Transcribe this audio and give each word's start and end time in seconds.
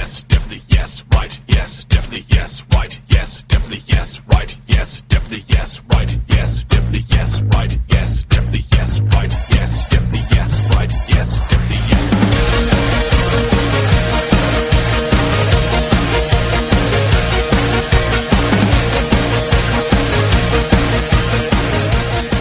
yes, 0.00 0.22
definitely 0.22 0.62
yes, 0.68 1.04
right, 1.14 1.40
yes, 1.48 1.84
definitely 1.84 2.24
yes, 2.28 2.62
right, 2.74 3.00
yes, 3.08 3.42
definitely 3.48 3.82
yes, 3.86 4.20
right, 4.32 4.56
yes, 4.68 5.02
definitely 5.08 5.44
yes, 5.48 5.82
right, 5.88 6.16
yes, 6.28 6.62
definitely 6.62 7.04
yes, 7.08 7.42
right, 7.54 7.78
yes, 7.88 8.24
definitely 8.24 8.64
yes, 8.72 9.00
right, 9.14 9.32
yes, 9.50 9.88
definitely 9.88 10.22
yes, 10.32 10.60
right, 10.74 10.92
yes, 11.14 11.38
definitely 11.48 11.80
yes. 11.90 12.06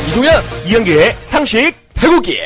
이종현 0.09 0.43
이영기의 0.67 1.13
상식 1.29 1.73
배구기. 1.93 2.39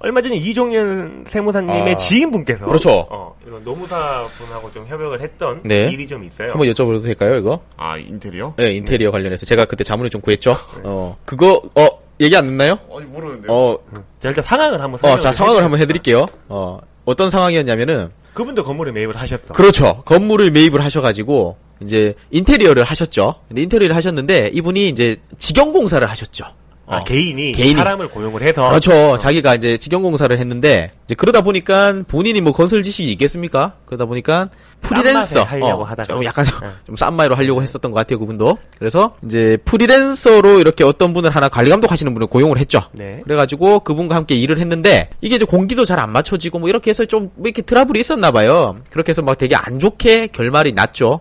얼마 0.00 0.22
전에 0.22 0.36
이종현 0.36 1.26
세무사님의 1.28 1.92
아, 1.92 1.96
지인분께서 1.96 2.64
그렇죠. 2.64 3.06
어, 3.10 3.36
이런 3.46 3.62
노무사 3.62 4.26
분하고 4.38 4.72
좀 4.72 4.86
협약을 4.86 5.20
했던 5.20 5.60
네. 5.62 5.90
일이 5.90 6.08
좀 6.08 6.24
있어요. 6.24 6.52
한번 6.52 6.66
여쭤봐도 6.68 7.02
될까요, 7.02 7.36
이거? 7.36 7.60
아 7.76 7.98
인테리어? 7.98 8.54
네, 8.56 8.72
인테리어 8.72 9.10
관련해서 9.10 9.44
제가 9.44 9.66
그때 9.66 9.84
자문을 9.84 10.08
좀 10.08 10.22
구했죠. 10.22 10.56
어, 10.84 11.18
그거 11.26 11.60
어 11.74 11.86
얘기 12.18 12.34
안 12.34 12.46
됐나요? 12.46 12.78
아니 12.96 13.04
모르는데요. 13.06 13.52
어, 13.52 13.78
자, 14.20 14.28
일단 14.28 14.42
상황을 14.42 14.80
한번 14.80 15.10
어, 15.10 15.16
자 15.18 15.32
상황을 15.32 15.58
해드릴게요. 15.58 15.64
한번 15.64 15.80
해드릴게요. 15.80 16.26
어, 16.48 16.80
어떤 17.04 17.28
상황이었냐면은 17.28 18.10
그분도 18.32 18.64
건물에 18.64 18.92
매입을 18.92 19.16
하셨어. 19.16 19.52
그렇죠. 19.52 20.02
건물을 20.06 20.50
매입을 20.50 20.82
하셔가지고 20.82 21.56
이제 21.82 22.14
인테리어를 22.30 22.84
하셨죠. 22.84 23.34
근데 23.48 23.62
인테리어를 23.62 23.94
하셨는데 23.96 24.50
이분이 24.54 24.88
이제 24.88 25.16
직영 25.38 25.72
공사를 25.72 26.08
하셨죠. 26.08 26.44
아, 26.90 26.96
어. 26.96 27.00
개인이, 27.04 27.52
개인이. 27.52 27.74
사람을 27.74 28.08
고용을 28.08 28.42
해서 28.42 28.68
그렇죠. 28.68 29.16
자기가 29.16 29.54
이제 29.54 29.76
직영공사를 29.76 30.36
했는데 30.38 30.90
이제 31.04 31.14
그러다 31.14 31.40
보니까 31.42 31.94
본인이 32.08 32.40
뭐 32.40 32.52
건설 32.52 32.82
지식이 32.82 33.10
있겠습니까? 33.12 33.74
그러다 33.86 34.04
보니까 34.06 34.48
프리랜서 34.80 35.42
하려고 35.44 35.84
하다가. 35.84 36.14
좀 36.14 36.24
약간 36.24 36.44
네. 36.44 36.68
좀싼 36.86 37.14
마이로 37.14 37.34
하려고 37.36 37.62
했었던 37.62 37.90
것 37.90 37.98
같아요 37.98 38.18
그분도. 38.18 38.58
그래서 38.78 39.14
이제 39.24 39.56
프리랜서로 39.64 40.58
이렇게 40.58 40.82
어떤 40.84 41.12
분을 41.12 41.30
하나 41.30 41.48
관리 41.48 41.70
감독하시는 41.70 42.12
분을 42.12 42.26
고용을 42.26 42.58
했죠. 42.58 42.80
네. 42.92 43.20
그래가지고 43.24 43.80
그분과 43.80 44.16
함께 44.16 44.34
일을 44.34 44.58
했는데 44.58 45.10
이게 45.20 45.36
이제 45.36 45.44
공기도 45.44 45.84
잘 45.84 46.00
안 46.00 46.10
맞춰지고 46.12 46.58
뭐 46.58 46.68
이렇게 46.70 46.90
해서 46.90 47.04
좀 47.04 47.30
뭐 47.36 47.44
이렇게 47.46 47.62
트러블이 47.62 48.00
있었나 48.00 48.30
봐요. 48.30 48.76
그렇게 48.90 49.10
해서 49.10 49.20
막 49.22 49.36
되게 49.38 49.54
안 49.54 49.78
좋게 49.78 50.28
결말이 50.28 50.72
났죠. 50.72 51.20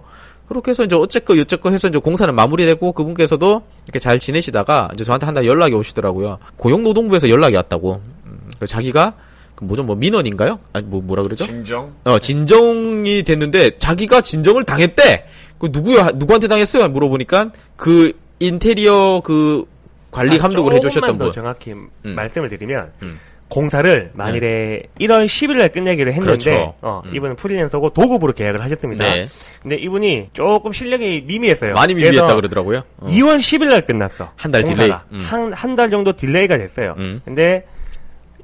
그렇게 0.50 0.72
해서 0.72 0.84
이제 0.84 0.96
어쨌거 0.96 1.34
어쨌거 1.40 1.70
해서 1.72 1.88
이제 1.88 1.98
공사는 2.00 2.34
마무리되고 2.34 2.92
그분께서도 2.92 3.62
이렇게 3.86 4.00
잘 4.00 4.20
지내시다가 4.20 4.90
이제 4.94 5.04
저한테 5.04 5.26
한 5.26 5.34
달 5.36 5.46
연락이 5.46 5.74
오시더라고요. 5.76 6.40
고용노동부에서 6.58 7.30
연락이 7.30 7.56
왔다고. 7.56 8.02
음, 8.26 8.40
그 8.60 8.66
자기가 8.66 9.14
그 9.56 9.64
뭐죠 9.64 9.84
뭐 9.84 9.96
민원인가요? 9.96 10.60
아니 10.74 10.86
뭐 10.88 11.02
뭐라 11.02 11.22
그러죠? 11.24 11.46
진정? 11.46 11.94
어 12.04 12.18
진정이 12.20 13.24
됐는데 13.24 13.78
자기가 13.78 14.22
진정을 14.22 14.64
당했대. 14.66 15.26
그 15.60 15.70
누구야 15.72 16.12
누구한테 16.16 16.48
당했어요? 16.48 16.88
물어보니까 16.90 17.52
그 17.76 18.14
인테리어 18.40 19.22
그 19.24 19.66
관리 20.12 20.38
아, 20.38 20.42
감독을 20.42 20.74
해주셨던 20.74 21.02
조금만 21.02 21.18
더 21.20 21.26
분. 21.26 21.34
정확히 21.34 21.74
말씀을 22.02 22.50
드리면 22.50 22.92
음. 23.04 23.20
공사를 23.50 24.12
만일에 24.14 24.84
1월 25.00 25.26
10일 25.26 25.58
날 25.58 25.70
끝내기로 25.70 26.12
했는데 26.12 26.26
그렇죠. 26.40 26.76
어, 26.82 27.02
음. 27.06 27.16
이분은 27.16 27.36
프리랜서고 27.36 27.90
도급으로 27.92 28.34
계약을 28.34 28.62
하셨습니다. 28.64 29.12
네. 29.12 29.28
근데 29.62 29.76
이분이 29.76 30.30
조금 30.34 30.72
실력이 30.72 31.24
미미했어요. 31.26 31.74
많이 31.74 31.94
미비했다 31.96 32.36
그러더라고요. 32.36 32.84
어. 32.98 33.08
2월 33.08 33.38
10일 33.38 33.70
날 33.70 33.86
끝났어. 33.86 34.32
한달 34.36 34.62
공사가. 34.64 35.04
delay. 35.10 35.20
음. 35.22 35.26
한, 35.26 35.54
한 35.54 35.76
달 35.76 35.90
정도 35.90 36.14
delay가 36.14 36.58
됐어요. 36.58 36.94
음. 36.98 37.22
근데 37.26 37.66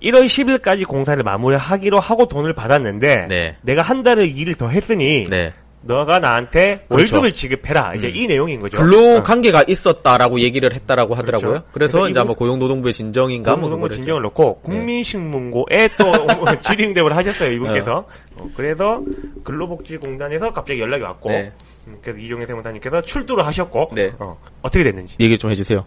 1월 0.02 0.26
10일까지 0.26 0.86
공사를 0.88 1.22
마무리하기로 1.24 2.00
하고 2.00 2.28
돈을 2.28 2.54
받았는데 2.54 3.28
네. 3.30 3.56
내가 3.62 3.82
한 3.82 4.04
달을 4.04 4.28
일을 4.38 4.56
더 4.56 4.68
했으니 4.70 5.26
네. 5.30 5.54
너가 5.88 6.20
나한테 6.20 6.86
그렇죠. 6.90 7.16
월급을 7.16 7.34
지급해라. 7.34 7.94
이제 7.96 8.08
음. 8.08 8.16
이 8.16 8.28
내용인 8.28 8.60
거죠. 8.60 8.78
근로 8.78 9.18
어. 9.18 9.24
관계가 9.24 9.66
있었다라고 9.68 10.40
얘기를 10.40 10.74
했다라고 10.74 11.14
하더라고요. 11.14 11.50
그렇죠. 11.50 11.68
그래서 11.72 12.10
이제 12.10 12.20
아마 12.20 12.34
고용노동부의 12.34 12.92
진정인가 12.94 13.52
뭐 13.52 13.62
공무원고 13.62 13.84
그거를 13.84 13.96
진정을 13.98 14.22
넣고 14.24 14.62
네. 14.64 14.72
국민신문고에 14.72 15.90
또 15.98 16.12
질의응답을 16.62 17.16
하셨어요 17.16 17.52
이분께서 17.52 18.06
어, 18.36 18.50
그래서 18.56 19.02
근로복지공단에서 19.44 20.54
갑자기 20.54 20.80
연락이 20.80 21.04
왔고 21.04 21.30
네. 21.30 21.52
음, 21.88 21.98
그래서 22.02 22.20
이종현 22.20 22.48
세무사님께서 22.48 23.02
출두를 23.04 23.46
하셨고 23.46 23.92
네. 23.94 24.12
어, 24.18 24.40
어떻게 24.64 24.84
됐는지 24.84 25.16
얘기 25.20 25.38
좀 25.38 25.52
해주세요. 25.52 25.86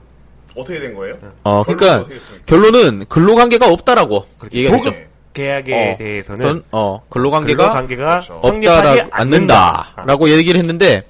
어떻게 0.54 0.78
된 0.78 0.94
거예요? 0.94 1.16
어, 1.42 1.62
결론은 1.65 2.04
그러니까? 2.04 2.20
결론은 2.47 3.04
근로관계가 3.06 3.66
없다라고 3.72 4.26
얘기가 4.54 4.76
도급 4.76 4.94
됐죠. 4.94 5.07
계약에 5.38 5.93
어, 5.93 5.97
대해서는 5.97 6.37
선, 6.37 6.62
어, 6.72 7.00
근로관계가 7.09 7.62
근로관계가 7.62 8.21
그렇죠. 8.21 8.41
성립하지 8.43 8.88
없다라고 8.88 9.09
않는다. 9.12 9.93
않는다라고 9.94 10.31
얘기를 10.31 10.59
했는데 10.59 11.04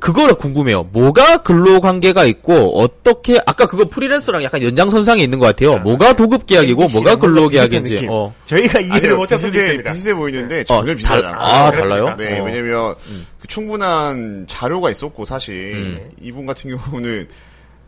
그거를 0.00 0.34
궁금해요. 0.34 0.84
뭐가 0.84 1.38
근로관계가 1.42 2.24
있고 2.24 2.80
어떻게 2.80 3.38
아까 3.46 3.66
그거 3.66 3.84
프리랜서랑 3.84 4.42
약간 4.42 4.62
연장선상에 4.62 5.22
있는 5.22 5.38
것 5.38 5.46
같아요. 5.46 5.76
뭐가 5.78 6.14
도급 6.14 6.46
계약이고 6.46 6.88
뭐가 6.88 7.16
근로 7.16 7.48
계약인지. 7.48 7.94
느낌. 7.94 8.08
어. 8.10 8.34
저희가 8.46 8.80
이해를 8.80 9.16
못할 9.16 9.38
수도 9.38 9.58
비슷해 9.84 10.14
보이는데 10.14 10.60
어, 10.62 10.64
전혀 10.64 10.86
달, 10.86 10.96
비슷하지 10.96 11.26
않아요. 11.26 11.34
아, 11.38 11.70
그렇습니까? 11.70 11.80
달라요? 11.80 12.16
네, 12.16 12.40
어. 12.40 12.44
왜냐면 12.44 12.94
그 13.40 13.46
충분한 13.46 14.46
자료가 14.48 14.90
있었고 14.90 15.24
사실 15.26 15.72
음. 15.74 16.10
이분 16.20 16.46
같은 16.46 16.76
경우는 16.76 17.28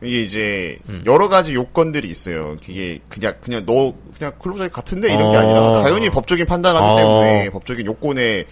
이게 0.03 0.23
이제 0.23 0.79
음. 0.89 1.03
여러 1.07 1.29
가지 1.29 1.55
요건들이 1.55 2.09
있어요. 2.09 2.57
그게 2.65 2.99
그냥 3.09 3.35
그냥 3.41 3.65
너 3.67 3.95
그냥 4.17 4.33
근로자 4.41 4.69
같은데 4.69 5.13
이런 5.15 5.31
게 5.31 5.37
어. 5.37 5.41
아니라 5.41 5.83
당연히 5.83 6.11
법적인 6.11 6.47
판단하기 6.47 6.85
어. 6.85 6.97
때문에 6.97 7.51
법적인 7.51 7.87
요건에 7.87 8.45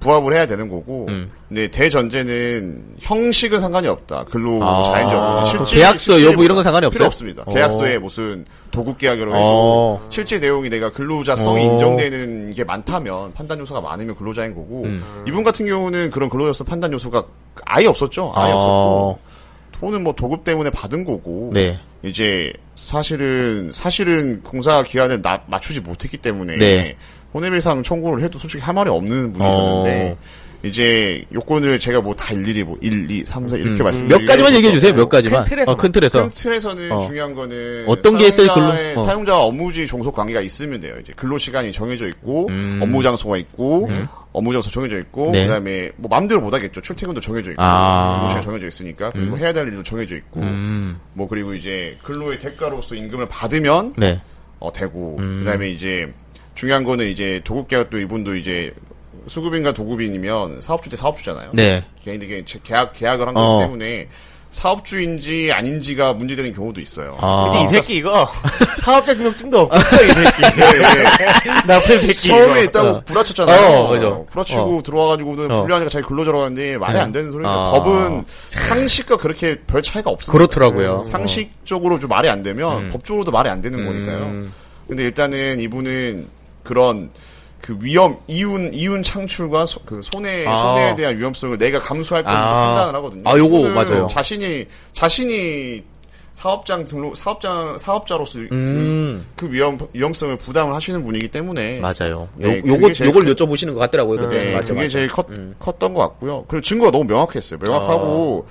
부합을 0.00 0.34
해야 0.34 0.46
되는 0.46 0.68
거고. 0.68 1.06
음. 1.08 1.30
근데 1.48 1.68
대전제는 1.68 2.96
형식은 3.00 3.60
상관이 3.60 3.88
없다. 3.88 4.24
근로 4.24 4.62
아, 4.62 4.84
자연적으로 4.84 5.64
그 5.64 5.70
계약서 5.70 6.22
여부 6.24 6.44
이런 6.44 6.56
건 6.56 6.64
상관이 6.64 6.84
없어요? 6.86 7.06
없습니다. 7.06 7.42
어. 7.46 7.52
계약서에 7.52 7.98
무슨 7.98 8.44
도급 8.70 8.98
계약이라고 8.98 9.34
해도 9.34 9.44
어. 9.46 10.06
실제 10.10 10.38
내용이 10.38 10.68
내가 10.68 10.90
근로자성이 10.92 11.66
어. 11.66 11.72
인정되는 11.72 12.50
게 12.54 12.64
많다면 12.64 13.32
판단 13.32 13.58
요소가 13.60 13.80
많으면 13.80 14.14
근로자인 14.16 14.54
거고 14.54 14.82
음. 14.84 15.02
이분 15.26 15.44
같은 15.44 15.64
경우는 15.66 16.10
그런 16.10 16.28
근로자성 16.28 16.66
판단 16.66 16.92
요소가 16.92 17.24
아예 17.64 17.86
없었죠. 17.86 18.32
아예 18.34 18.52
어. 18.52 18.56
없었고 18.56 19.33
돈은 19.80 20.02
뭐 20.04 20.12
도급 20.14 20.44
때문에 20.44 20.70
받은 20.70 21.04
거고 21.04 21.50
네. 21.52 21.78
이제 22.02 22.52
사실은 22.76 23.70
사실은 23.72 24.42
공사 24.42 24.82
기한을 24.82 25.20
나- 25.22 25.42
맞추지 25.46 25.80
못했기 25.80 26.18
때문에 26.18 26.56
네. 26.56 26.96
손해배상 27.32 27.82
청구를 27.82 28.22
해도 28.22 28.38
솔직히 28.38 28.62
할 28.62 28.74
말이 28.74 28.88
없는 28.90 29.32
분이셨는데 29.32 30.10
어. 30.12 30.16
이제 30.64 31.22
요건을 31.34 31.78
제가 31.78 32.00
뭐 32.00 32.14
다 32.14 32.32
일일이 32.32 32.62
뭐 32.64 32.78
1, 32.80 33.10
2, 33.10 33.24
3, 33.24 33.48
4 33.48 33.56
이렇게 33.56 33.82
음. 33.82 33.84
말씀 33.84 34.08
몇 34.08 34.24
가지만 34.24 34.54
얘기해 34.54 34.72
주세요. 34.72 34.94
몇 34.94 35.08
가지만. 35.08 35.44
큰 35.44 35.50
틀에서. 35.50 35.70
어, 35.72 35.76
큰 35.76 35.92
틀에서. 35.92 36.22
큰 36.22 36.30
틀에서는 36.30 36.92
어. 36.92 37.00
중요한 37.06 37.34
거는 37.34 37.84
어떤 37.86 38.16
게 38.16 38.28
있어요, 38.28 38.54
근로- 38.54 38.68
어. 39.00 39.04
사용자와 39.04 39.44
업무지 39.44 39.86
종속 39.86 40.14
관계가 40.14 40.40
있으면 40.40 40.80
돼요. 40.80 40.94
이제 41.02 41.12
근로 41.16 41.36
시간이 41.36 41.70
정해져 41.72 42.06
있고 42.08 42.46
음. 42.48 42.78
업무 42.82 43.02
장소가 43.02 43.36
있고 43.38 43.88
업무 44.34 44.52
장소 44.52 44.68
정해져 44.68 44.98
있고 44.98 45.30
네. 45.30 45.44
그다음에 45.46 45.92
뭐 45.96 46.08
마음대로 46.10 46.40
못 46.40 46.52
하겠죠. 46.52 46.80
출퇴근도 46.80 47.20
정해져 47.20 47.52
있고 47.52 47.62
아. 47.62 48.26
시간 48.28 48.42
정해져 48.42 48.66
있으니까 48.66 49.10
그리고 49.12 49.38
해야 49.38 49.52
될 49.52 49.68
일도 49.68 49.84
정해져 49.84 50.16
있고 50.16 50.40
음. 50.40 50.98
뭐 51.14 51.28
그리고 51.28 51.54
이제 51.54 51.96
근로의 52.02 52.40
대가로서 52.40 52.96
임금을 52.96 53.26
받으면 53.28 53.92
네. 53.96 54.20
어 54.58 54.72
되고 54.72 55.16
음. 55.20 55.38
그다음에 55.38 55.70
이제 55.70 56.12
중요한 56.56 56.82
거는 56.82 57.06
이제 57.08 57.40
도급 57.44 57.68
계약도 57.68 57.98
이분도 58.00 58.34
이제 58.34 58.74
수급인과 59.28 59.72
도급인이면 59.72 60.60
사업주 60.60 60.90
대 60.90 60.96
사업주잖아요. 60.96 61.50
네. 61.54 61.84
개인에게 62.04 62.44
제- 62.44 62.58
계약 62.64 62.92
계약을 62.92 63.28
한 63.28 63.36
어. 63.36 63.40
거기 63.40 63.64
때문에 63.64 64.08
사업주인지 64.54 65.50
아닌지가 65.52 66.12
문제되는 66.14 66.52
경우도 66.52 66.80
있어요. 66.80 67.16
아. 67.20 67.50
근데 67.50 67.68
이 67.68 67.72
새끼 67.82 67.96
이거 67.98 68.26
사업자 68.82 69.12
등록증도 69.14 69.60
없어 69.62 70.04
이 70.04 70.08
새끼 70.08 70.42
예, 70.60 70.78
예. 70.78 71.66
나쁜 71.66 72.00
새끼 72.02 72.28
처음에 72.28 72.44
이거. 72.44 72.62
있다고 72.62 72.88
어. 72.88 73.00
부라쳤잖아요. 73.04 73.78
어, 73.78 73.88
그죠. 73.88 74.26
부라치고 74.30 74.82
들어와가지고는 74.84 75.50
어. 75.50 75.60
불리하니까 75.62 75.90
자기 75.90 76.06
근로자라고 76.06 76.44
하는데 76.44 76.78
말이 76.78 76.92
네. 76.94 77.00
안 77.00 77.10
되는 77.12 77.32
소리니까 77.32 77.52
아. 77.52 77.70
법은 77.72 78.24
상식과 78.48 79.16
그렇게 79.16 79.58
별 79.66 79.82
차이가 79.82 80.10
없습니다. 80.10 80.32
그렇더라고요. 80.32 81.00
음, 81.00 81.04
상식적으로 81.10 81.98
좀 81.98 82.08
말이 82.08 82.28
안 82.28 82.42
되면 82.44 82.84
음. 82.84 82.90
법적으로도 82.92 83.32
말이 83.32 83.50
안 83.50 83.60
되는 83.60 83.80
음. 83.80 83.84
거니까요. 83.84 84.50
근데 84.86 85.02
일단은 85.02 85.58
이분은 85.58 86.28
그런 86.62 87.10
그 87.64 87.74
위험 87.80 88.18
이윤 88.26 88.74
이윤 88.74 89.02
창출과 89.02 89.64
소- 89.64 89.80
그 89.86 90.02
손해 90.12 90.44
아. 90.46 90.52
손해에 90.62 90.96
대한 90.96 91.16
위험성을 91.16 91.56
내가 91.56 91.78
감수할 91.78 92.22
거라고 92.22 92.42
아. 92.42 92.66
판단을 92.66 92.94
하거든요. 92.96 93.22
아, 93.24 93.38
요거 93.38 93.70
맞아요. 93.70 94.06
자신이 94.10 94.66
자신이 94.92 95.82
사업장 96.34 96.84
등록 96.84 97.16
사업장 97.16 97.78
사업자로서 97.78 98.38
그- 98.40 98.48
음. 98.52 99.24
그 99.34 99.50
위험 99.50 99.78
위험성을 99.94 100.36
부담을 100.36 100.74
하시는 100.74 101.02
분이기 101.02 101.28
때문에 101.28 101.78
맞아요. 101.80 102.28
네, 102.36 102.58
요, 102.58 102.62
요거, 102.66 102.88
요걸 103.02 103.24
큰- 103.24 103.34
여쭤보시는 103.34 103.72
것 103.72 103.80
같더라고요. 103.80 104.18
그때. 104.20 104.44
네, 104.44 104.52
맞아, 104.52 104.68
그게 104.74 104.82
맞아. 104.82 104.88
제일 104.92 105.08
컸, 105.08 105.26
음. 105.30 105.54
컸던 105.58 105.94
것 105.94 106.00
같고요. 106.00 106.44
그리고 106.48 106.60
증거가 106.62 106.90
너무 106.90 107.04
명확했어요. 107.04 107.58
명확하고 107.62 108.46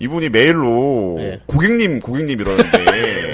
이분이 0.00 0.28
메일로 0.30 1.14
네. 1.18 1.40
고객님 1.46 2.00
고객님 2.00 2.40
이러는데 2.40 2.66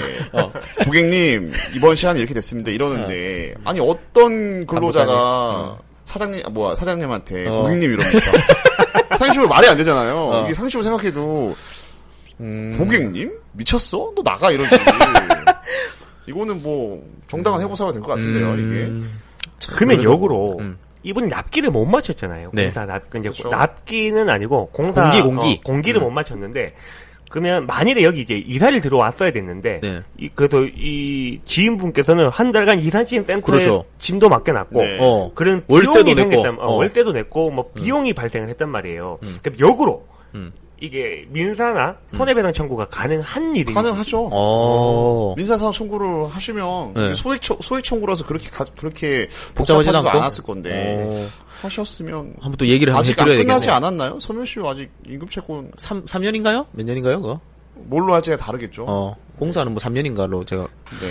고객님 0.85 1.51
이번 1.75 1.95
시간이 1.95 2.19
이렇게 2.19 2.33
됐습니다 2.33 2.71
이러는데 2.71 3.53
아니 3.63 3.79
어떤 3.79 4.65
근로자가 4.65 5.77
사장님, 6.05 6.41
아, 6.45 6.49
뭐야, 6.49 6.75
사장님한테 6.75 7.47
어. 7.47 7.61
고객님 7.61 7.93
이럽니까? 7.93 8.19
상식적으로 9.17 9.47
말이 9.47 9.67
안 9.67 9.77
되잖아요. 9.77 10.15
어. 10.15 10.43
이게 10.45 10.53
상식적으로 10.53 10.83
생각해도, 10.83 11.55
음. 12.41 12.75
고객님? 12.77 13.31
미쳤어? 13.53 14.11
너 14.13 14.21
나가, 14.21 14.51
이러지. 14.51 14.75
이거는 16.27 16.61
뭐, 16.61 17.01
정당한 17.27 17.61
해고사가 17.61 17.91
될 17.93 18.01
것 18.01 18.07
같은데요, 18.09 18.53
이게. 18.55 18.83
음. 18.85 19.19
그러면 19.75 19.97
그래서- 19.97 20.11
역으로 20.11 20.57
음. 20.59 20.77
이분 21.03 21.29
납기를 21.29 21.69
못 21.71 21.85
맞췄잖아요. 21.85 22.51
네. 22.53 22.65
공사 22.65 22.85
납 22.85 23.03
이제 23.15 23.29
그쵸. 23.29 23.49
납기는 23.49 24.29
아니고 24.29 24.67
공사 24.71 25.01
공기, 25.03 25.21
공기. 25.21 25.53
어, 25.53 25.61
공기를 25.65 26.01
음. 26.01 26.03
못 26.03 26.09
맞췄는데 26.11 26.75
그러면 27.33 27.65
만일에 27.65 28.03
여기 28.03 28.21
이제 28.21 28.35
이사를 28.35 28.79
들어왔어야 28.79 29.31
됐는데 29.31 29.79
네. 29.81 30.01
이, 30.19 30.29
그래도 30.29 30.67
이 30.67 31.39
지인분께서는 31.45 32.29
한 32.29 32.51
달간 32.51 32.79
이삿짐 32.79 33.25
센터에 33.25 33.41
그렇죠. 33.41 33.85
짐도 33.97 34.29
맡겨놨고 34.29 34.83
네. 34.83 34.97
어. 35.01 35.31
그런 35.33 35.63
월세도 35.67 36.03
비용이 36.03 36.13
냈고, 36.13 36.29
생겼단, 36.29 36.59
어, 36.59 36.73
어. 36.73 36.75
월세도 36.75 37.11
냈고 37.11 37.49
뭐 37.49 37.71
비용이 37.73 38.13
발생을 38.13 38.49
했단 38.49 38.69
말이에요. 38.69 39.17
음. 39.23 39.39
그럼 39.41 39.57
역으로 39.59 40.05
음. 40.35 40.53
이게 40.87 41.25
민사나 41.29 41.95
손해배상 42.13 42.51
청구가 42.51 42.87
가능한 42.89 43.55
일이 43.55 43.73
가능하죠. 43.73 44.27
어. 44.33 45.33
민사사상 45.37 45.71
청구를 45.71 46.27
하시면 46.27 46.93
네. 46.93 47.15
소액 47.15 47.41
청 47.41 47.57
소액 47.61 47.85
청구라서 47.85 48.25
그렇게 48.25 48.49
가- 48.49 48.65
그렇게 48.77 49.29
복잡하지도 49.55 49.97
않고? 49.99 50.09
않았을 50.09 50.43
건데 50.43 51.07
어. 51.09 51.27
하셨으면 51.61 52.33
한번 52.41 52.57
또 52.57 52.67
얘기를 52.67 52.91
한번 52.93 52.99
아직 52.99 53.17
안 53.21 53.29
해드려야 53.29 53.45
끝나지 53.45 53.67
되겠네. 53.67 53.77
않았나요? 53.77 54.19
서면 54.19 54.45
씨 54.45 54.59
아직 54.65 54.89
임금 55.07 55.29
채권 55.29 55.71
3, 55.77 56.03
3년인가요? 56.03 56.65
몇 56.73 56.83
년인가요, 56.85 57.21
그거? 57.21 57.39
뭘로 57.75 58.13
할지가 58.13 58.35
다르겠죠. 58.35 58.83
어. 58.85 59.15
공사는 59.39 59.71
뭐 59.71 59.81
3년인가로 59.81 60.45
제가 60.45 60.63
네. 60.63 61.07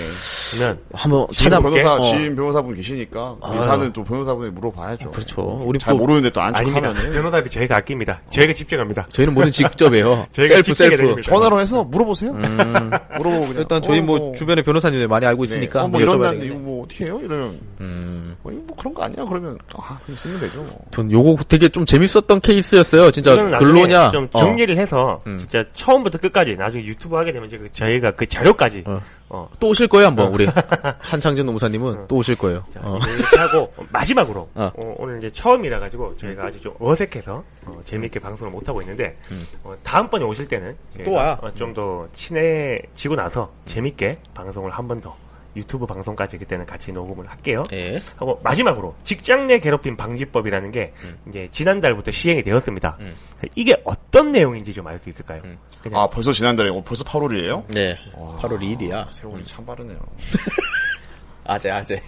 그러면 0.53 0.79
한번 0.93 1.27
찾아볼게. 1.35 1.83
변호사 1.83 2.03
어. 2.03 2.05
지인 2.07 2.37
변호사분 2.37 2.75
계시니까 2.75 3.37
아. 3.41 3.51
민사는 3.53 3.93
또 3.93 4.05
변호사분에 4.05 4.51
물어봐야죠. 4.51 5.11
그렇죠. 5.11 5.43
우리 5.67 5.79
잘 5.79 5.93
또 5.93 5.99
모르는데 5.99 6.31
또안 6.31 6.55
아닙니다. 6.55 6.89
척하면은 6.89 7.13
변호사비 7.13 7.51
저희가 7.51 7.77
아낍니다. 7.77 8.21
저희가 8.31 8.53
집중합니다. 8.55 9.07
저희는 9.11 9.35
모든 9.35 9.51
직접이에요. 9.51 10.27
저희가 10.33 10.55
셀프 10.63 10.75
셀프. 10.75 11.21
전화로 11.23 11.61
해서 11.61 11.83
물어보세요. 11.85 12.31
음. 12.31 12.91
물어보고 13.19 13.41
그냥 13.47 13.55
일단 13.59 13.83
저희 13.83 13.99
어, 13.99 14.03
뭐 14.03 14.33
주변에 14.35 14.63
변호사님들 14.63 15.09
많이 15.09 15.27
알고 15.27 15.45
있으니까 15.45 15.81
네. 15.81 15.85
어, 15.85 15.89
뭐 15.89 16.01
한번 16.01 16.03
이런 16.03 16.17
여쭤봐야 16.19 16.23
난데 16.33 16.47
이거. 16.47 16.55
뭐 16.57 16.85
어떻게 16.85 17.05
해요? 17.07 17.21
이러면 17.23 17.61
음. 17.81 18.37
뭐, 18.43 18.53
뭐 18.53 18.77
그런 18.77 18.95
거 18.95 19.03
아니야? 19.03 19.25
그러면 19.25 19.59
아 19.77 19.99
그럼 20.05 20.17
쓰면 20.17 20.41
되죠. 20.41 20.63
뭐. 20.63 20.79
전 20.93 21.11
요거 21.11 21.43
되게 21.49 21.69
좀 21.69 21.85
재밌었던 21.85 22.41
케이스였어요. 22.41 23.11
진짜 23.11 23.35
근로냐? 23.37 24.11
좀 24.13 24.29
어. 24.33 24.41
정리를 24.41 24.77
해서 24.77 25.21
음. 25.27 25.39
진짜 25.39 25.65
처음부터 25.73 26.19
끝까지 26.19 26.57
나중에 26.57 26.85
유튜브 26.85 27.17
하게 27.17 27.33
되면 27.33 27.49
이제 27.49 27.59
그 27.59 27.71
저희가 27.73 28.13
그 28.23 28.29
자료까지 28.29 28.85
어. 28.87 29.01
어. 29.31 29.49
또 29.59 29.69
오실 29.71 29.89
거예요, 29.89 30.07
한번 30.07 30.33
우리 30.33 30.47
한창진 31.01 31.45
노무사님은 31.47 32.07
또 32.07 32.17
오실 32.17 32.37
거예요. 32.37 32.65
자, 32.73 32.81
어. 32.85 32.99
이렇게 32.99 33.37
하고 33.37 33.73
마지막으로 33.91 34.49
어. 34.55 34.71
어, 34.77 34.95
오늘 34.99 35.19
이제 35.19 35.31
처음이라 35.33 35.81
가지고 35.81 36.17
저희가 36.19 36.45
아주 36.45 36.61
좀 36.61 36.73
어색해서 36.79 37.43
어, 37.67 37.81
재미있게 37.85 38.21
방송을 38.21 38.53
못 38.53 38.69
하고 38.69 38.81
있는데 38.83 39.17
어, 39.65 39.75
다음번에 39.83 40.25
오실 40.25 40.47
때는 40.47 40.77
음. 41.01 41.05
또 41.05 41.13
와요. 41.15 41.37
좀더 41.57 42.07
친해지고 42.15 43.17
나서 43.17 43.51
재밌게 43.67 44.19
방송을 44.35 44.71
한 44.71 44.87
번 44.87 45.01
더 45.01 45.17
유튜브 45.55 45.85
방송까지 45.87 46.39
그때는 46.39 46.65
같이 46.67 46.93
녹음을 46.93 47.29
할게요. 47.31 47.63
예. 47.73 48.01
하고 48.17 48.39
마지막으로 48.43 48.95
직장 49.05 49.47
내 49.47 49.59
괴롭힘 49.59 49.97
방지법이라는 49.97 50.71
게 50.71 50.93
이제 51.29 51.49
지난달부터 51.51 52.11
시행이 52.11 52.43
되었습니다. 52.43 52.97
음. 53.01 53.15
이게 53.55 53.77
어떤 53.85 54.33
내용인지 54.33 54.73
좀 54.73 54.87
알 54.87 54.99
수 54.99 55.11
있을까요? 55.11 55.43
그냥 55.83 56.01
아 56.01 56.07
벌써 56.09 56.33
지난달에 56.33 56.71
어, 56.71 56.83
벌써 56.85 57.05
8월이에요? 57.05 57.65
네. 57.75 57.97
8월 58.15 58.59
2일이야. 58.61 59.13
세월이 59.13 59.45
참 59.47 59.65
빠르네요. 59.67 59.99
아재, 61.45 61.71
아재. 61.71 62.01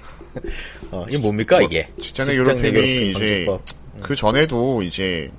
어, 0.90 1.04
이게 1.08 1.18
뭡니까, 1.18 1.60
이게? 1.60 1.88
직장 2.00 2.24
내 2.26 2.32
괴롭힘이 2.34 2.62
괴롭힘 2.72 3.02
이제 3.10 3.44
방지법. 3.46 3.62
그 4.00 4.14
전에도 4.16 4.82
이제 4.82 5.30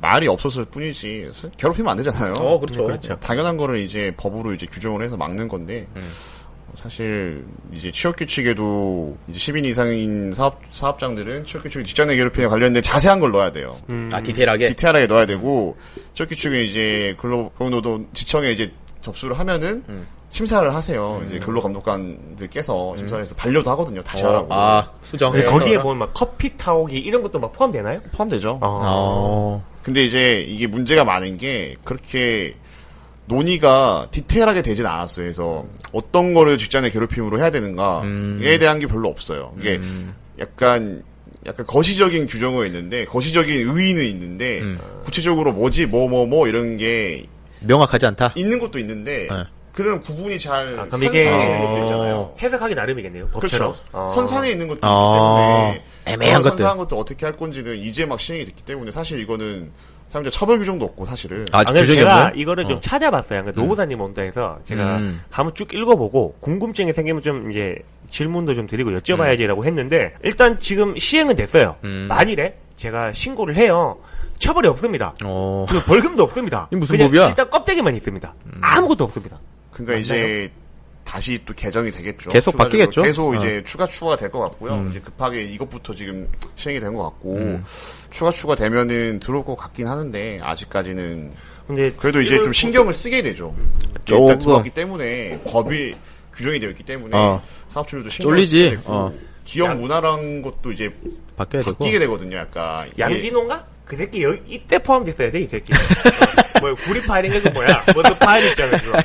말이 0.00 0.26
없었을 0.28 0.64
뿐이지 0.66 1.30
사- 1.32 1.48
괴롭히면 1.56 1.90
안 1.92 1.96
되잖아요. 1.98 2.34
어, 2.34 2.58
그렇죠. 2.58 2.84
그렇죠. 2.84 3.16
당연한 3.20 3.56
거를 3.56 3.78
이제 3.78 4.12
법으로 4.16 4.52
이제 4.52 4.66
규정을 4.66 5.02
해서 5.02 5.16
막는 5.16 5.48
건데 5.48 5.86
음. 5.96 6.08
사실 6.86 7.44
이제 7.72 7.90
취업 7.90 8.16
규칙에도 8.16 9.16
이제 9.26 9.38
10인 9.38 9.64
이상인 9.64 10.30
사업 10.30 10.60
사업장들은 10.70 11.44
취업 11.44 11.64
규칙 11.64 11.84
직장 11.84 12.06
내 12.06 12.14
괴롭힘에 12.14 12.46
관련된 12.46 12.80
자세한 12.80 13.18
걸 13.18 13.32
넣어야 13.32 13.50
돼요. 13.50 13.76
음, 13.90 14.08
아, 14.12 14.22
디테일하게? 14.22 14.68
디테일하게 14.68 15.06
넣어야 15.08 15.26
되고 15.26 15.76
취업 16.14 16.28
규칙은 16.28 16.64
이제 16.64 17.16
근로노동 17.18 18.06
지청에 18.12 18.52
이제 18.52 18.70
접수를 19.00 19.36
하면은 19.36 19.82
음. 19.88 20.06
심사를 20.30 20.72
하세요. 20.72 21.22
이제 21.28 21.40
근로감독관들께서 21.40 22.96
심사를 22.98 23.22
해서 23.22 23.34
반려도 23.34 23.70
하거든요. 23.70 24.02
다시 24.02 24.22
어, 24.22 24.28
하라고. 24.28 24.54
아, 24.54 24.90
수정해. 25.02 25.40
네, 25.40 25.46
거기에 25.46 25.78
보면 25.80 25.98
막 25.98 26.14
커피 26.14 26.56
타오기 26.56 26.96
이런 26.98 27.22
것도 27.22 27.40
막 27.40 27.52
포함되나요? 27.52 28.00
포함되죠. 28.12 28.58
어. 28.62 28.80
어. 28.84 29.64
근데 29.82 30.04
이제 30.04 30.44
이게 30.48 30.68
문제가 30.68 31.04
많은 31.04 31.36
게 31.36 31.74
그렇게 31.84 32.54
논의가 33.26 34.08
디테일하게 34.10 34.62
되진 34.62 34.86
않았어요. 34.86 35.24
그래서 35.24 35.66
어떤 35.92 36.32
거를 36.34 36.58
직장내 36.58 36.90
괴롭힘으로 36.90 37.38
해야 37.38 37.50
되는가에 37.50 38.02
음. 38.04 38.40
대한 38.60 38.78
게 38.78 38.86
별로 38.86 39.08
없어요. 39.08 39.52
이게 39.58 39.76
음. 39.76 40.14
약간 40.38 41.02
약간 41.46 41.66
거시적인 41.66 42.26
규정은 42.26 42.66
있는데 42.66 43.04
거시적인 43.04 43.52
의의는 43.68 44.04
있는데 44.04 44.60
음. 44.60 44.78
구체적으로 45.04 45.52
뭐지 45.52 45.86
뭐 45.86 46.08
뭐뭐 46.08 46.48
이런 46.48 46.76
게 46.76 47.26
명확하지 47.60 48.06
않다? 48.06 48.34
있는 48.36 48.58
것도 48.58 48.78
있는데 48.78 49.26
네. 49.30 49.44
그런 49.72 50.00
구분이 50.00 50.38
잘 50.38 50.68
아, 50.78 50.84
그럼 50.86 50.90
선상에 50.90 51.08
이게- 51.20 51.30
있는 51.30 51.60
것도 51.60 51.82
있잖아요. 51.84 52.34
해석하기 52.40 52.74
나름이겠네요. 52.74 53.28
법처럼. 53.28 53.72
그렇죠. 53.72 53.84
어. 53.92 54.06
선상에 54.06 54.50
있는 54.50 54.68
것도 54.68 54.80
어. 54.84 55.72
있기 55.74 55.80
때문에 55.82 55.84
애매한 56.06 56.16
그런 56.18 56.42
것들. 56.42 56.50
선상한 56.58 56.78
것도 56.78 56.98
어떻게 56.98 57.26
할 57.26 57.36
건지는 57.36 57.76
이제 57.76 58.06
막 58.06 58.18
시행이 58.20 58.44
됐기 58.46 58.62
때문에 58.62 58.90
사실 58.92 59.18
이거는 59.20 59.70
사람들 60.08 60.30
처벌 60.30 60.58
규정도 60.58 60.84
없고 60.86 61.04
사실은 61.04 61.46
아, 61.52 61.62
그래서 61.64 61.86
규정이 61.86 61.98
제가 61.98 62.14
없나요? 62.14 62.32
이거를 62.36 62.64
좀 62.64 62.76
어. 62.76 62.80
찾아봤어요. 62.80 63.42
그러니까 63.42 63.60
노무사님 63.60 64.00
온다 64.00 64.22
해서 64.22 64.58
제가 64.64 64.96
음. 64.98 65.20
한번 65.30 65.54
쭉 65.54 65.72
읽어보고 65.72 66.36
궁금증이 66.40 66.92
생기면 66.92 67.22
좀 67.22 67.50
이제 67.50 67.76
질문도 68.10 68.54
좀 68.54 68.66
드리고 68.66 68.90
여쭤봐야지라고 68.92 69.64
했는데 69.64 70.14
일단 70.22 70.58
지금 70.60 70.96
시행은 70.96 71.34
됐어요. 71.36 71.76
음. 71.84 72.06
만일에 72.08 72.56
제가 72.76 73.12
신고를 73.12 73.56
해요. 73.56 73.98
처벌이 74.38 74.68
없습니다. 74.68 75.14
어. 75.24 75.66
그리고 75.68 75.84
벌금도 75.86 76.22
없습니다. 76.24 76.68
이게 76.70 76.78
무슨 76.78 76.96
그냥 76.96 77.08
법이야? 77.08 77.24
음. 77.26 77.28
일단 77.30 77.50
껍데기만 77.50 77.96
있습니다. 77.96 78.34
아무것도 78.60 79.04
없습니다. 79.04 79.38
그러니까 79.72 79.96
이제 79.98 80.50
다시 81.06 81.40
또 81.46 81.54
개정이 81.54 81.90
되겠죠. 81.92 82.30
계속. 82.30 82.56
바뀌겠죠? 82.56 83.02
계속 83.02 83.28
어. 83.28 83.34
이제 83.36 83.62
추가 83.64 83.86
추가가 83.86 84.16
될 84.16 84.28
것 84.28 84.40
같고요. 84.40 84.74
음. 84.74 84.90
이제 84.90 85.00
급하게 85.00 85.44
이것부터 85.44 85.94
지금 85.94 86.28
시행이 86.56 86.80
된 86.80 86.92
것 86.92 87.04
같고 87.04 87.60
추가 88.10 88.30
추가 88.30 88.54
되면은 88.56 89.20
들어올 89.20 89.44
것 89.44 89.54
같긴 89.56 89.86
하는데 89.86 90.40
아직까지는 90.42 91.32
근데 91.66 91.92
그래도 91.92 92.20
이제 92.20 92.36
좀 92.36 92.52
신경을 92.52 92.92
쓰게 92.92 93.22
되죠. 93.22 93.54
조금. 94.04 94.24
일단 94.24 94.38
들어왔기 94.40 94.70
때문에 94.70 95.40
법이 95.46 95.94
규정이 96.34 96.58
되어 96.60 96.70
있기 96.70 96.82
때문에 96.82 97.16
어. 97.16 97.40
사업주들도 97.70 98.10
신경을 98.10 98.36
쫄리지. 98.38 98.64
쓰게 98.64 98.70
되고 98.76 98.92
어. 98.92 99.12
기업 99.46 99.76
문화라는 99.76 100.42
것도 100.42 100.72
이제 100.72 100.90
바뀌어야 101.36 101.62
되고. 101.62 101.78
바뀌게 101.78 101.98
되거든요. 102.00 102.36
약간 102.36 102.88
이게 102.88 103.02
양진호인가? 103.02 103.66
그 103.84 103.96
새끼 103.96 104.22
여기 104.24 104.42
이때 104.46 104.78
포함됐어야 104.78 105.30
돼 105.30 105.40
이 105.40 105.46
새끼. 105.46 105.72
어, 105.72 105.76
뭐 106.60 106.74
구리 106.74 107.00
파일인 107.02 107.32
게 107.40 107.48
뭐야? 107.50 107.84
뭐그 107.94 108.18
파일 108.18 108.46
있잖아 108.46 108.76
그거. 108.78 108.98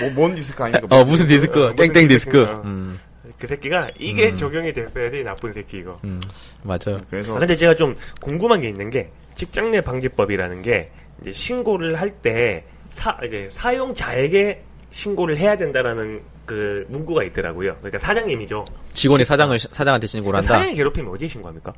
뭐, 0.00 0.10
뭔 0.10 0.34
디스크 0.34 0.62
아닙니까? 0.62 0.94
어, 1.00 1.04
무슨 1.04 1.26
디스크, 1.26 1.66
어, 1.68 1.74
땡땡 1.74 2.06
디스크. 2.08 2.30
디스크인가. 2.32 2.62
음, 2.64 2.98
그 3.38 3.46
새끼가 3.46 3.88
이게 3.98 4.36
적용이 4.36 4.72
됐어야 4.72 5.10
돼 5.10 5.22
나쁜 5.22 5.52
새끼 5.52 5.78
이거. 5.78 5.98
음, 6.04 6.20
맞아요. 6.62 7.00
그래서 7.08 7.34
아, 7.34 7.38
근데 7.38 7.56
제가 7.56 7.74
좀 7.74 7.96
궁금한 8.20 8.60
게 8.60 8.68
있는 8.68 8.90
게 8.90 9.10
직장 9.34 9.70
내 9.70 9.80
방지법이라는 9.80 10.60
게 10.62 10.90
이제 11.22 11.32
신고를 11.32 11.98
할 12.00 12.10
때 12.22 12.64
사, 12.90 13.16
이제 13.26 13.48
사용자에게 13.52 14.62
신고를 14.94 15.38
해야 15.38 15.56
된다라는 15.56 16.22
그 16.46 16.86
문구가 16.88 17.24
있더라고요. 17.24 17.74
그러니까 17.78 17.98
사장님이죠. 17.98 18.64
직원이 18.92 19.24
사장을, 19.24 19.58
사장한테 19.58 20.06
신고를 20.06 20.38
한다? 20.38 20.56
사장이 20.56 20.74
괴롭히면 20.76 21.12
어디에 21.12 21.26
신고합니까? 21.26 21.72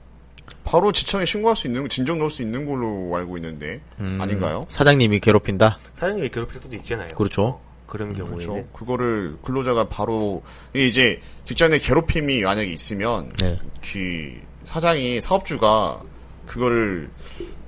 바로 0.65 0.93
지청에 0.93 1.25
신고할 1.25 1.57
수 1.57 1.67
있는 1.67 1.89
진정 1.89 2.19
넣을 2.19 2.31
수 2.31 2.43
있는 2.43 2.67
걸로 2.67 3.17
알고 3.17 3.39
있는데 3.39 3.81
음, 4.01 4.19
아닌가요? 4.21 4.67
사장님이 4.69 5.21
괴롭힌다? 5.21 5.79
사장님이 5.95 6.29
괴롭힐 6.29 6.61
수도 6.61 6.77
있잖아요. 6.77 7.07
그렇죠. 7.17 7.59
그런 7.87 8.13
경우에는 8.13 8.47
그렇죠. 8.47 8.69
그거를 8.73 9.37
근로자가 9.43 9.89
바로 9.89 10.43
이게 10.75 10.87
이제 10.87 11.21
직장 11.47 11.71
내 11.71 11.79
괴롭힘이 11.79 12.43
만약에 12.43 12.69
있으면 12.71 13.33
네. 13.41 13.59
그 13.81 14.41
사장이 14.67 15.21
사업주가 15.23 16.03
그거를 16.47 17.09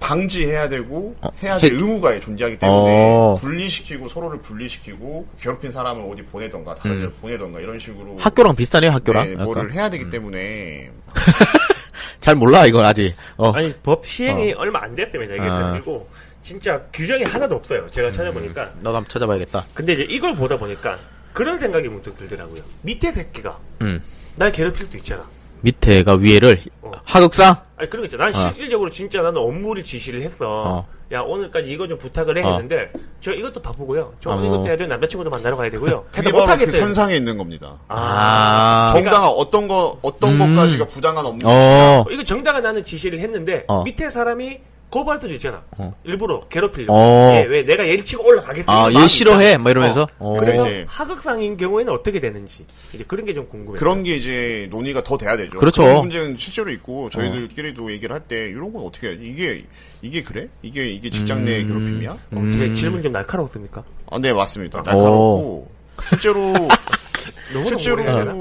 방지해야 0.01 0.69
되고 0.69 1.17
어, 1.21 1.29
해야 1.43 1.59
될 1.59 1.73
해- 1.73 1.77
의무가 1.77 2.19
존재하기 2.21 2.59
때문에 2.59 3.11
어. 3.13 3.35
분리시키고 3.39 4.09
서로를 4.09 4.41
분리시키고 4.41 5.27
괴롭힌 5.41 5.71
사람을 5.73 6.11
어디 6.11 6.23
보내던가 6.25 6.75
다른 6.77 7.03
음. 7.03 7.09
데 7.11 7.17
보내던가 7.21 7.61
이런 7.61 7.79
식으로 7.79 8.17
학교랑 8.19 8.55
비슷하네요, 8.57 8.93
학교랑. 8.93 9.27
네. 9.27 9.37
뭐를 9.45 9.73
해야 9.73 9.87
음. 9.87 9.91
되기 9.91 10.09
때문에 10.11 10.91
잘 12.21 12.35
몰라, 12.37 12.67
이건 12.67 12.85
아직. 12.85 13.15
어. 13.37 13.51
아니 13.53 13.73
법 13.83 14.07
시행이 14.07 14.53
얼마 14.55 14.83
안 14.83 14.95
됐습니다. 14.95 15.35
이게 15.35 15.45
아. 15.45 15.73
그리고 15.73 16.09
진짜 16.43 16.81
규정이 16.93 17.25
하나도 17.25 17.57
없어요. 17.57 17.87
제가 17.89 18.11
찾아보니까. 18.13 18.65
나도 18.77 18.97
한번 18.97 19.05
찾아봐야겠다. 19.09 19.67
근데 19.75 19.95
이제 19.95 20.07
이걸 20.09 20.35
보다 20.35 20.57
보니까 20.57 20.99
그런 21.33 21.59
생각이 21.59 21.89
문득 21.89 22.17
들더라고요. 22.17 22.63
밑에 22.83 23.11
새끼가 23.13 23.59
음. 23.83 24.03
날 24.37 24.53
괴롭힐 24.53 24.87
수 24.87 24.97
있잖아. 24.97 25.29
밑에가 25.63 26.15
위에를 26.15 26.61
어. 26.83 26.91
하극상? 27.05 27.57
아니 27.77 27.89
그런 27.89 28.03
거 28.03 28.07
있잖아. 28.07 28.31
난 28.31 28.35
어. 28.35 28.53
실질적으로 28.53 28.91
진짜 28.91 29.23
나는 29.23 29.41
업무를 29.41 29.85
지시를 29.85 30.23
했어. 30.23 30.47
어. 30.47 30.87
야 31.13 31.21
오늘까지 31.21 31.69
이거 31.71 31.89
좀 31.89 31.97
부탁을 31.97 32.37
해 32.37 32.43
어. 32.43 32.53
했는데 32.53 32.93
저 33.21 33.33
이것도 33.33 33.63
바쁘고요. 33.63 34.15
저 34.21 34.31
어. 34.31 34.45
이것도 34.45 34.67
해야 34.67 34.77
돼요. 34.77 34.89
남자친구도 34.89 35.31
만나러 35.31 35.57
가야 35.57 35.71
되고요. 35.71 36.05
그게 36.11 36.23
대답 36.23 36.33
바로 36.33 36.45
그 36.47 36.51
못하겠대. 36.53 36.73
선상에 36.79 37.17
있는 37.17 37.39
겁니다. 37.39 37.79
아. 37.89 38.93
정당한 38.95 39.31
어떤 39.31 39.69
거 39.69 39.99
어떤 40.03 40.41
음. 40.41 40.55
것까지가 40.57 40.85
부당한 40.87 41.25
업무. 41.25 41.41
어. 41.45 42.05
이거 42.11 42.23
정당한 42.25 42.63
나는 42.63 42.83
지시를 42.83 43.21
했는데 43.21 43.65
어. 43.69 43.83
밑에 43.85 44.11
사람이 44.11 44.59
거부할 44.91 45.19
수도 45.19 45.33
있잖아. 45.35 45.63
어. 45.77 45.95
일부러 46.05 46.41
괴롭히려고. 46.49 46.93
어. 46.95 47.35
예, 47.35 47.45
왜 47.45 47.63
내가 47.65 47.87
얘를 47.87 48.05
치고 48.05 48.25
올라가겠어. 48.27 48.71
아, 48.73 48.89
얘 48.89 48.95
마음이 48.95 49.09
싫어해? 49.09 49.45
있잖아. 49.49 49.63
막 49.65 49.71
이러면서? 49.71 50.03
어. 50.19 50.35
어. 50.37 50.41
그래서 50.41 50.67
이제- 50.67 50.85
하극상인 50.89 51.57
경우에는 51.57 51.93
어떻게 51.93 52.21
되는지 52.21 52.65
이제 52.95 53.05
그런 53.07 53.27
게 53.27 53.35
좀 53.35 53.47
궁금해요. 53.47 53.79
그런 53.79 54.03
게 54.03 54.17
이제 54.17 54.67
논의가 54.71 55.05
더 55.05 55.17
돼야 55.19 55.37
되죠. 55.37 55.59
그렇죠. 55.59 55.83
그런 55.83 55.99
문제는 56.01 56.37
실제로 56.39 56.71
있고 56.71 57.11
저희들끼리도 57.11 57.93
얘기를 57.93 58.15
할 58.15 58.23
때 58.29 58.47
이런 58.49 58.73
건 58.73 58.85
어떻게 58.87 59.09
해? 59.09 59.19
이게 59.21 59.65
이게 60.03 60.23
그래? 60.23 60.49
이게 60.63 60.89
이게 60.89 61.11
직장 61.11 61.45
내 61.45 61.61
음. 61.63 61.69
괴롭힘이야? 61.69 62.11
어, 62.33 62.51
제 62.53 62.73
질문 62.73 63.03
좀 63.03 63.13
날카로웠습니까? 63.13 63.83
아, 64.11 64.19
네 64.19 64.33
맞습니다. 64.33 64.79
어. 64.81 64.83
날카롭고 64.83 65.71
실제로 66.09 66.53
너무 67.53 67.67
실제로 67.69 67.95
오래 67.95 68.05
해야 68.05 68.15
되나? 68.25 68.33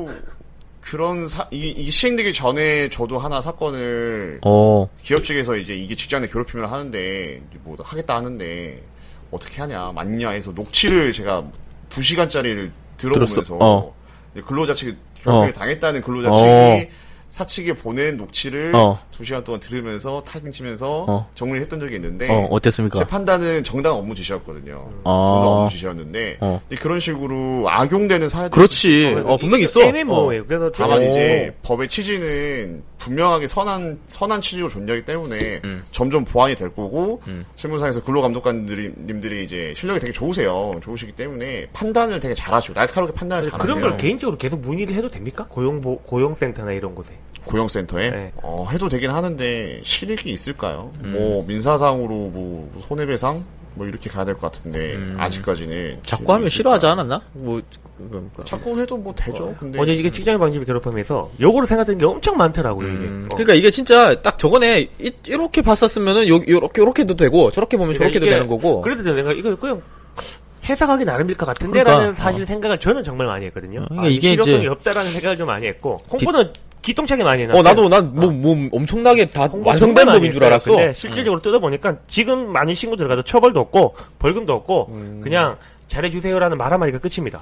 그런 0.89 1.27
사 1.27 1.46
이게, 1.51 1.67
이게 1.67 1.91
시행되기 1.91 2.32
전에 2.34 2.88
저도 2.88 3.20
하나 3.20 3.41
사건을 3.41 4.39
어. 4.46 4.88
기업 5.03 5.24
측에서 5.25 5.58
이제 5.58 5.75
이게 5.75 5.96
직장 5.96 6.22
내 6.22 6.27
괴롭힘을 6.27 6.72
하는데 6.72 7.41
뭐 7.63 7.75
하겠다 7.82 8.15
하는데 8.15 8.82
어떻게 9.29 9.60
하냐 9.60 9.91
맞냐 9.94 10.29
해서 10.29 10.51
녹취를 10.51 11.12
제가 11.12 11.44
두 11.89 12.01
시간짜리를 12.01 12.72
들어보면서? 12.96 13.58
어. 13.60 13.94
근로자 14.46 14.74
측이 14.74 14.96
괴롭힘을 15.15 15.50
어. 15.50 15.51
당했다는 15.51 16.01
근로자 16.01 16.32
어. 16.32 16.38
측이 16.77 16.89
사측에 17.38 17.74
보낸 17.74 18.17
녹취를 18.17 18.72
어. 18.75 18.98
두 19.12 19.24
시간 19.24 19.44
동안 19.44 19.60
들으면서 19.60 20.24
타이핑 20.25 20.51
치면서 20.51 21.06
어. 21.08 21.29
정리를 21.36 21.62
했던 21.62 21.79
적이 21.79 21.96
있는데 21.98 22.27
어, 22.27 22.48
어땠습니까? 22.50 22.98
제 22.98 23.06
판단은 23.06 23.63
정당 23.63 23.94
업무 23.94 24.15
지시였거든요. 24.15 24.89
아. 25.03 25.32
정당 25.34 25.50
업무 25.51 25.70
지시였는데 25.70 26.38
어. 26.39 26.60
그런 26.79 27.00
식으로 27.00 27.70
악용되는 27.70 28.27
사례들이 28.27 28.56
그렇지. 28.56 29.22
어, 29.24 29.38
분명히 29.38 29.65
있어. 29.65 29.82
애매모호해요. 29.82 30.48
그래서 30.48 30.72
다만 30.72 31.00
이제 31.03 31.56
법의 31.62 31.89
취지는 31.89 32.82
분명하게 32.98 33.46
선한 33.46 34.00
선한 34.10 34.41
취지로 34.41 34.67
존재하기 34.67 35.06
때문에 35.06 35.62
음. 35.63 35.84
점점 35.91 36.25
보완이 36.25 36.56
될 36.56 36.74
거고 36.74 37.22
실무상에서 37.56 38.03
근로 38.03 38.24
감독관들이 38.24 38.94
님들이 39.06 39.46
이제 39.46 39.75
실력이 39.77 40.00
되게 40.00 40.12
좋으세요. 40.12 40.74
좋으시기 40.84 41.12
때문에 41.12 41.67
판단을 41.74 42.20
되게 42.20 42.34
잘하시고 42.34 42.74
날카롭게 42.74 43.13
판단을 43.13 43.51
잘하세요. 43.51 43.62
그런 43.63 43.82
걸 43.82 43.98
개인적으로 43.98 44.38
계속 44.39 44.60
문의를 44.62 44.96
해도 44.96 45.08
됩니까? 45.10 45.46
고용 45.48 45.79
고용센터나 45.82 46.72
이런 46.72 46.96
곳에. 46.96 47.13
고용센터에 47.46 48.10
네. 48.10 48.31
어, 48.43 48.67
해도 48.72 48.89
되긴 48.89 49.10
하는데 49.10 49.81
실익이 49.84 50.29
있을까요? 50.29 50.91
음. 51.03 51.13
뭐 51.17 51.46
민사상으로 51.48 52.07
뭐 52.10 52.84
손해배상 52.88 53.43
뭐 53.75 53.86
이렇게 53.88 54.10
가야 54.10 54.25
될 54.25 54.34
것 54.36 54.51
같은데 54.51 54.98
아직까지는 55.17 55.72
음. 55.91 56.00
자꾸 56.03 56.34
하면 56.34 56.50
싫어하지? 56.50 56.88
않았나? 56.88 57.22
뭐, 57.34 57.62
그러니까. 58.10 58.43
자꾸 58.43 58.79
해도 58.79 58.98
뭐 58.98 59.13
되죠. 59.15 59.55
근데 59.60 59.79
어제 59.79 59.93
이게 59.93 60.10
직장 60.12 60.38
방지 60.39 60.60
괴롭힘에서 60.65 61.29
역으로 61.39 61.65
생각되는 61.67 62.00
게 62.00 62.05
엄청 62.05 62.36
많더라고요 62.38 62.88
음, 62.88 62.96
이게. 62.98 63.07
어. 63.07 63.38
그러니까 63.38 63.53
이게 63.53 63.69
진짜 63.69 64.19
딱 64.22 64.38
저번에 64.39 64.89
이, 65.00 65.12
이렇게 65.27 65.62
봤었으면은 65.62 66.27
요, 66.27 66.39
요렇게 66.48 66.81
요렇게도 66.81 67.15
되고 67.15 67.51
저렇게 67.51 67.77
보면 67.77 67.93
저렇게도 67.93 68.25
이게- 68.25 68.34
되는 68.34 68.48
거고. 68.48 68.81
그래서 68.81 69.03
내가 69.03 69.31
이거 69.31 69.55
그냥 69.55 69.81
해석하기 70.65 71.05
나름일 71.05 71.38
것 71.38 71.46
같은데라는 71.46 72.00
그러니까, 72.00 72.24
사실 72.24 72.46
생각을 72.46 72.79
저는 72.79 73.03
정말 73.03 73.27
많이 73.27 73.46
했거든요. 73.46 73.86
어, 73.91 74.01
아, 74.01 74.07
이게 74.07 74.31
실효성이 74.31 74.57
이제- 74.57 74.67
없다라는 74.67 75.12
생각을 75.13 75.38
좀 75.38 75.48
많이 75.48 75.67
했고 75.67 76.01
홍보는 76.12 76.51
기똥차게 76.88 77.24
많이 77.24 77.44
해놨어요. 77.44 77.60
어 77.60 77.63
나도 77.63 77.89
난뭐뭐 77.89 78.70
엄청나게 78.72 79.25
다 79.25 79.48
완성된 79.51 80.06
법인 80.06 80.32
줄. 80.32 80.41
알았어. 80.44 80.72
근데 80.72 80.94
실질적으로 80.94 81.41
뜯어보니까 81.41 81.98
지금 82.08 82.50
많이 82.51 82.74
신고 82.74 82.96
들어가도 82.96 83.24
처벌도 83.24 83.60
없고 83.60 83.96
벌금도 84.20 84.53
없고 84.53 84.88
음. 84.94 85.20
그냥 85.22 85.58
잘해주세요라는 85.88 86.58
말 86.58 86.72
한마디가 86.72 87.00
끝입니다. 87.00 87.41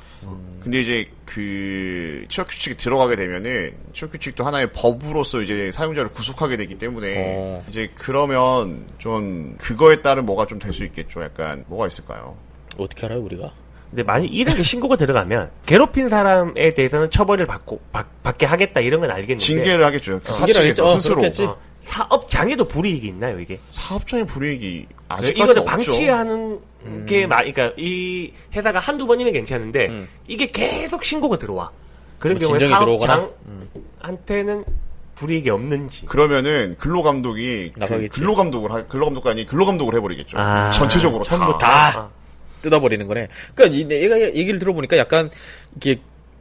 근데 0.61 0.81
이제 0.81 1.07
그 1.25 2.25
취업 2.29 2.47
규칙이 2.47 2.75
들어가게 2.77 3.15
되면은 3.15 3.73
취업 3.93 4.11
규칙도 4.11 4.43
하나의 4.43 4.71
법으로서 4.71 5.41
이제 5.41 5.71
사용자를 5.71 6.11
구속하게 6.11 6.57
되기 6.57 6.75
때문에 6.75 7.15
어. 7.17 7.63
이제 7.69 7.89
그러면 7.95 8.85
좀 8.97 9.55
그거에 9.59 10.01
따른 10.01 10.25
뭐가 10.25 10.45
좀 10.47 10.57
될 10.59 10.73
수 10.73 10.83
있겠죠. 10.85 11.21
약간 11.21 11.63
뭐가 11.67 11.85
있을까요? 11.87 12.35
어떻게 12.79 13.05
알아요 13.05 13.21
우리가? 13.21 13.51
근데 13.95 14.03
만약 14.03 14.25
이런 14.25 14.57
게 14.57 14.61
신고가 14.61 14.97
들어가면 14.97 15.51
괴롭힌 15.65 16.09
사람에 16.09 16.73
대해서는 16.73 17.09
처벌을 17.09 17.45
받고 17.45 17.79
받, 17.93 18.05
받게 18.23 18.45
하겠다 18.45 18.81
이런 18.81 18.99
건 18.99 19.09
알겠는데 19.09 19.45
징계를 19.45 19.85
하겠죠. 19.85 20.19
그 20.21 20.33
하겠죠. 20.33 20.53
사측에서 20.53 20.85
어, 20.85 20.99
스스로. 20.99 21.23
어, 21.23 21.57
사업장에도 21.79 22.67
불이익이 22.67 23.07
있나요 23.07 23.39
이게? 23.39 23.57
사업장의 23.71 24.25
불이익이 24.25 24.87
아직까지 25.07 25.33
네, 25.33 25.43
이거를 25.43 25.61
없죠. 25.61 25.71
방치하는 25.71 26.59
게 27.05 27.25
마, 27.25 27.37
그러니까 27.37 27.71
이 27.77 28.33
회사가 28.53 28.79
한두 28.79 29.07
번이면 29.07 29.31
괜찮은데 29.31 29.87
음. 29.87 30.09
이게 30.27 30.45
계속 30.47 31.01
신고가 31.03 31.37
들어와. 31.37 31.71
그런 32.19 32.37
뭐 32.37 32.57
경우에? 32.57 32.67
사업장한테는 32.67 34.65
불이익이 35.15 35.49
없는지. 35.49 36.05
그러면 36.07 36.75
근로 36.75 37.01
감독이 37.01 37.71
그 37.73 37.79
나가겠지. 37.79 38.19
근로 38.19 38.35
감독을 38.35 38.73
하, 38.73 38.85
근로 38.85 39.05
감독관이 39.05 39.45
근로 39.45 39.65
감독을 39.65 39.95
해버리겠죠. 39.95 40.37
아, 40.37 40.69
전체적으로 40.71 41.23
전부 41.23 41.57
다. 41.57 41.91
다. 41.91 41.99
아. 41.99 42.24
뜯어버리는 42.69 43.05
거네. 43.07 43.27
그러니까 43.53 43.77
이- 43.77 44.01
얘가 44.03 44.19
얘기를 44.19 44.57
들어보니까 44.59 44.97
약간 44.97 45.29
이게 45.77 45.99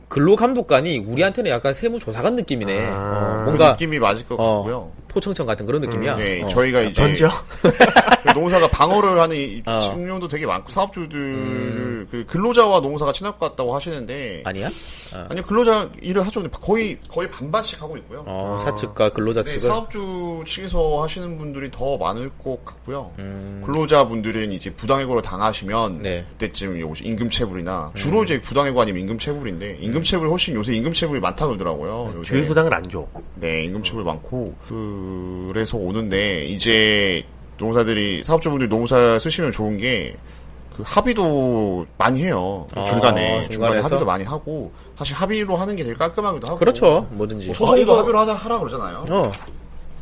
근로 0.08 0.36
감독관이 0.36 0.98
우리한테는 0.98 1.50
약간 1.50 1.74
세무 1.74 1.98
조사관 1.98 2.34
느낌이네. 2.36 2.86
아. 2.86 2.92
어, 2.92 3.36
그 3.38 3.42
뭔가 3.44 3.70
느낌이 3.72 3.98
맞을 3.98 4.26
것 4.26 4.36
어, 4.38 4.56
같고요. 4.56 4.90
포청천 5.14 5.46
같은 5.46 5.64
그런 5.64 5.80
느낌이야. 5.80 6.16
네, 6.16 6.42
어. 6.42 6.48
저희가 6.48 6.82
이제 6.82 6.92
던져. 7.00 7.28
그 7.62 8.28
농사가 8.38 8.66
방어를 8.68 9.20
하는 9.20 9.36
이- 9.36 9.62
어. 9.64 9.80
측면도 9.80 10.26
되게 10.28 10.44
많고 10.44 10.70
사업주들 10.70 12.06
그 12.10 12.24
근로자와 12.26 12.80
농사가 12.80 13.12
친할 13.12 13.32
것 13.38 13.50
같다고 13.50 13.74
하시는데 13.74 14.42
아니야? 14.44 14.68
어. 15.14 15.26
아니요 15.30 15.44
근로자 15.46 15.88
일을 16.02 16.26
하죠. 16.26 16.42
거의 16.50 16.98
거의 17.08 17.30
반반씩 17.30 17.80
하고 17.80 17.96
있고요. 17.98 18.24
어, 18.26 18.56
사측과 18.58 19.10
근로자 19.10 19.42
네, 19.42 19.46
측을 19.54 19.60
사업주 19.68 20.42
측에서 20.46 21.02
하시는 21.02 21.38
분들이 21.38 21.70
더 21.70 21.96
많을 21.96 22.30
것 22.42 22.62
같고요. 22.64 23.12
음. 23.18 23.62
근로자분들은 23.66 24.52
이제 24.52 24.70
부당해고를 24.70 25.22
당하시면 25.22 26.02
네. 26.02 26.26
그때쯤 26.32 26.80
요것이 26.80 27.04
임금체불이나 27.04 27.92
주로 27.94 28.24
이제 28.24 28.40
부당해고 28.40 28.80
아니면 28.80 29.02
임금체불인데 29.02 29.78
임금체불 29.80 30.28
훨씬 30.28 30.54
요새 30.54 30.74
임금체불이 30.74 31.20
많다 31.20 31.46
그러더라고요. 31.46 32.14
요새. 32.16 32.30
주휴수당을 32.30 32.74
안 32.74 32.88
줘. 32.88 33.06
네, 33.36 33.64
임금체불 33.64 34.02
많고 34.02 34.54
그 34.68 34.74
래서 35.54 35.76
오는데 35.78 36.46
이제 36.46 37.24
농사들이 37.58 38.24
사업주분들이 38.24 38.68
농사 38.68 39.18
쓰시면 39.18 39.52
좋은 39.52 39.76
게 39.78 40.16
그 40.76 40.82
합의도 40.84 41.86
많이 41.96 42.24
해요. 42.24 42.66
아, 42.74 42.84
중간에 42.84 43.42
중간에? 43.44 43.80
합의도 43.80 44.04
많이 44.04 44.24
하고 44.24 44.72
사실 44.98 45.14
합의로 45.14 45.54
하는 45.54 45.76
게 45.76 45.84
제일 45.84 45.96
깔끔하기도 45.96 46.48
하고 46.48 46.56
그렇죠. 46.58 47.06
뭐든지. 47.12 47.46
뭐 47.46 47.54
소송도 47.54 47.92
어, 47.92 47.98
합의로 47.98 48.18
하자 48.18 48.34
하라 48.34 48.58
그러잖아요. 48.58 49.04
어. 49.08 49.30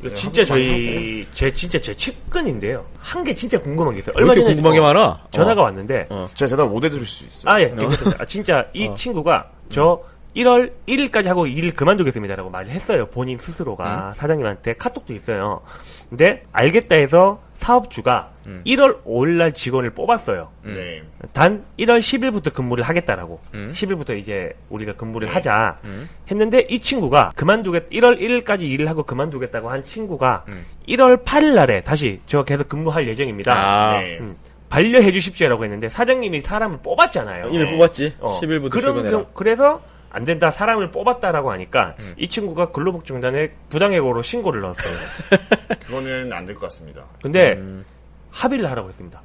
네, 0.01 0.15
진짜 0.15 0.43
저희 0.45 1.27
제 1.35 1.53
진짜 1.53 1.79
제 1.79 1.95
측근인데요. 1.95 2.85
한 2.99 3.23
게 3.23 3.35
진짜 3.35 3.61
궁금한 3.61 3.93
게 3.93 3.99
있어요. 4.01 4.15
얼마 4.17 4.35
전에 4.35 4.47
궁금한 4.47 4.73
게 4.73 4.79
어, 4.79 4.83
많아. 4.83 5.21
전화가 5.31 5.61
어. 5.61 5.65
왔는데 5.65 6.07
어. 6.09 6.27
제가 6.35 6.49
대답 6.49 6.69
못 6.71 6.83
해드릴 6.83 7.05
수 7.07 7.25
있어요. 7.25 7.53
아, 7.53 7.61
예, 7.61 7.69
괜찮습니다. 7.69 8.23
아, 8.23 8.25
진짜 8.25 8.65
이 8.73 8.89
어. 8.89 8.95
친구가 8.95 9.51
저 9.71 10.01
1월 10.37 10.73
1일까지 10.89 11.27
하고 11.27 11.47
일을 11.47 11.73
그만두겠습니다라고 11.73 12.49
말을 12.51 12.71
했어요. 12.71 13.07
본인 13.07 13.37
음. 13.37 13.39
스스로가 13.39 14.15
사장님한테 14.17 14.75
카톡도 14.75 15.13
있어요. 15.15 15.61
근데 16.09 16.45
알겠다 16.53 16.95
해서 16.97 17.41
사업주가 17.55 18.31
음. 18.47 18.63
1월 18.67 19.03
5일날 19.05 19.55
직원을 19.55 19.91
뽑았어요. 19.91 20.49
네. 20.65 21.03
단 21.33 21.65
1월 21.79 22.01
10일부터 22.01 22.53
근무를 22.53 22.83
하겠다라고. 22.85 23.41
음. 23.55 23.73
10일부터 23.75 24.17
이제 24.19 24.53
우리가 24.71 24.95
근무를 24.95 25.29
네. 25.29 25.35
하자 25.35 25.79
음. 25.85 26.09
했는데 26.31 26.67
이 26.69 26.81
친구가 26.81 27.33
그만두겠 27.37 27.91
1월 27.91 28.19
1일까지 28.21 28.63
일을 28.63 28.89
하고 28.89 29.03
그만두겠다고 29.05 29.71
한 29.71 29.83
친구가 29.83 30.45
음. 30.49 30.65
1월 30.89 31.25
8일 31.25 31.55
날에 31.55 31.83
다시 31.83 32.21
저 32.27 32.43
계속 32.43 32.69
근무할 32.69 33.07
예정입니다. 33.07 33.53
아. 33.55 33.99
네. 34.01 34.19
음, 34.19 34.35
반려해 34.71 35.13
주십시오라고 35.13 35.65
했는데 35.65 35.89
사장님이 35.91 36.41
사람을 36.41 36.79
뽑았잖아요. 36.83 37.51
이미 37.51 37.71
뽑았지. 37.77 38.15
어. 38.21 38.41
10일부터 38.41 38.71
그럼 38.71 38.95
출근해라. 38.95 39.19
음. 39.19 39.25
그- 39.27 39.33
그래서 39.35 39.83
안 40.13 40.25
된다 40.25 40.51
사람을 40.51 40.91
뽑았다라고 40.91 41.51
하니까 41.53 41.97
이 42.17 42.29
친구가 42.29 42.71
근로복지공단에 42.73 43.51
부당해고로 43.71 44.23
신고를 44.23 44.61
넣었어요. 44.61 44.95
그거는 45.87 46.33
안 46.33 46.45
될 46.47 46.55
것 46.55 46.61
같습니다. 46.63 47.05
근데 47.23 47.53
음. 47.55 47.85
합의를 48.31 48.71
하라고 48.71 48.89
했습니다. 48.91 49.23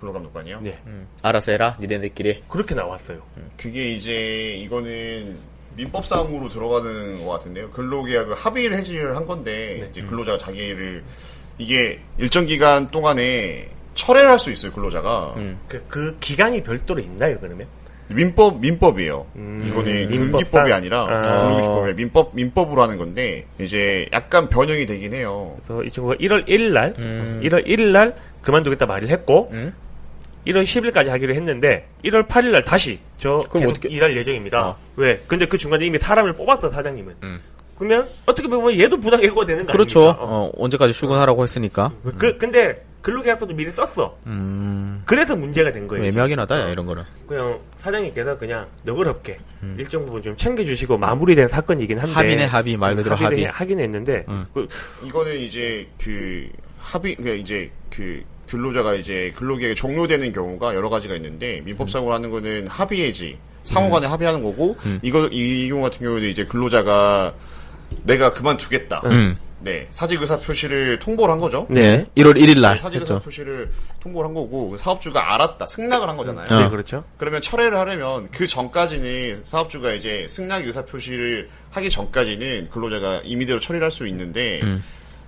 근로감독관이요. 0.00 0.60
네. 0.62 0.78
음. 0.86 1.06
알아서 1.22 1.52
해라. 1.52 1.76
니네들끼리. 1.78 2.44
그렇게 2.48 2.74
나왔어요. 2.74 3.20
그게 3.60 3.90
이제 3.92 4.54
이거는 4.56 5.36
민법상으로 5.76 6.48
들어가는 6.48 7.24
것 7.24 7.30
같은데요. 7.32 7.70
근로계약을 7.70 8.34
합의를 8.34 8.78
해지를 8.78 9.14
한 9.16 9.26
건데 9.26 9.78
네. 9.82 9.88
이제 9.90 10.02
근로자가 10.02 10.38
자기를 10.38 11.04
이게 11.58 12.00
일정 12.18 12.46
기간 12.46 12.90
동안에 12.90 13.68
철회를 13.94 14.30
할 14.30 14.38
수 14.38 14.50
있어요. 14.50 14.72
근로자가. 14.72 15.34
음. 15.36 15.58
그, 15.68 15.84
그 15.88 16.16
기간이 16.18 16.62
별도로 16.62 17.00
있나요, 17.02 17.38
그러면? 17.38 17.66
민법 18.14 18.60
민법이에요. 18.60 19.26
음, 19.36 19.64
이거는 19.66 20.08
민법상? 20.08 20.30
군기법이 20.32 20.72
아니라 20.72 21.02
아. 21.04 21.20
근로기준법이 21.42 21.92
민법 21.94 22.30
민법으로 22.34 22.82
하는 22.82 22.96
건데 22.98 23.46
이제 23.58 24.06
약간 24.12 24.48
변형이 24.48 24.86
되긴 24.86 25.14
해요. 25.14 25.56
그래서 25.56 25.82
이 25.82 25.90
친구가 25.90 26.16
1월 26.16 26.46
1일 26.48 26.72
날, 26.72 26.94
음. 26.98 27.40
1월 27.44 27.66
1일 27.66 27.92
날 27.92 28.14
그만두겠다 28.42 28.86
말을 28.86 29.08
했고, 29.08 29.50
음. 29.52 29.74
1월 30.46 30.62
10일까지 30.64 31.08
하기로 31.08 31.34
했는데, 31.34 31.86
1월 32.04 32.26
8일 32.26 32.50
날 32.52 32.62
다시 32.64 32.98
저 33.18 33.44
계속 33.52 33.70
어떻게- 33.70 33.88
일할 33.90 34.16
예정입니다. 34.16 34.68
어. 34.68 34.76
왜? 34.96 35.20
근데 35.26 35.46
그 35.46 35.58
중간에 35.58 35.84
이미 35.86 35.98
사람을 35.98 36.32
뽑았어 36.34 36.70
사장님은. 36.70 37.14
음. 37.22 37.40
그러면 37.76 38.08
어떻게 38.26 38.46
보면 38.48 38.78
얘도 38.78 39.00
부당 39.00 39.22
예고가 39.22 39.46
되는 39.46 39.64
거 39.66 39.72
그렇죠. 39.72 40.00
아닙니까? 40.00 40.24
어. 40.24 40.44
어, 40.46 40.52
언제까지 40.56 40.92
출근하라고 40.92 41.42
했으니까. 41.42 41.92
그 42.18 42.36
근데 42.36 42.82
근로계약서도 43.02 43.54
미리 43.54 43.70
썼어. 43.70 44.16
음. 44.26 45.02
그래서 45.06 45.34
문제가 45.34 45.72
된 45.72 45.88
거예요. 45.88 46.04
애매하긴 46.04 46.38
하다, 46.40 46.60
야, 46.60 46.68
이런 46.68 46.84
거는. 46.86 47.02
그냥 47.26 47.58
사장님께서 47.76 48.36
그냥 48.38 48.66
너그럽게 48.84 49.38
일정 49.78 50.04
부분 50.04 50.22
좀 50.22 50.36
챙겨주시고 50.36 50.98
마무리된 50.98 51.48
사건이긴 51.48 51.98
한데 51.98 52.12
음. 52.12 52.16
합의네, 52.16 52.44
합의. 52.44 52.76
말 52.76 52.94
그대로 52.94 53.16
합의를 53.16 53.32
합의. 53.36 53.44
해- 53.44 53.50
하긴 53.52 53.80
했는데 53.80 54.24
음. 54.28 54.44
그- 54.52 54.68
이거는 55.04 55.36
이제 55.38 55.86
그 56.02 56.48
합의 56.78 57.14
그러니까 57.16 57.42
이제 57.42 57.70
그 57.94 58.22
근로자가 58.48 58.94
이제 58.94 59.32
근로계약이 59.36 59.74
종료되는 59.76 60.32
경우가 60.32 60.74
여러 60.74 60.88
가지가 60.88 61.14
있는데 61.16 61.60
민법상으로 61.64 62.12
하는 62.12 62.30
거는 62.30 62.66
합의해지 62.66 63.38
상호 63.64 63.90
간에 63.90 64.06
합의하는 64.08 64.42
거고 64.42 64.76
이거 65.02 65.26
이 65.30 65.68
경우 65.68 65.82
같은 65.82 66.00
경우는 66.04 66.28
이제 66.28 66.44
근로자가 66.44 67.32
내가 68.04 68.32
그만두겠다. 68.32 69.02
음. 69.60 69.64
네 69.64 69.86
사직 69.92 70.20
의사 70.20 70.38
표시를 70.38 70.98
통보를 70.98 71.32
한 71.32 71.40
거죠. 71.40 71.66
네. 71.68 72.04
1월 72.16 72.36
1일 72.36 72.60
날. 72.60 72.78
사직 72.78 73.00
의사 73.00 73.14
했죠. 73.14 73.24
표시를 73.24 73.70
통보를 74.02 74.28
한 74.28 74.34
거고 74.34 74.76
사업주가 74.78 75.34
알았다 75.34 75.66
승낙을 75.66 76.08
한 76.08 76.16
거잖아요. 76.16 76.46
어. 76.50 76.62
네 76.62 76.68
그렇죠. 76.70 77.04
그러면 77.18 77.42
철회를 77.42 77.76
하려면 77.78 78.28
그 78.30 78.46
전까지는 78.46 79.42
사업주가 79.44 79.92
이제 79.92 80.26
승낙 80.28 80.64
의사 80.66 80.84
표시를 80.84 81.48
하기 81.70 81.90
전까지는 81.90 82.70
근로자가 82.70 83.20
임의대로 83.24 83.60
처리를 83.60 83.84
할 83.84 83.90
수 83.90 84.06
있는데 84.06 84.60
음. 84.62 84.82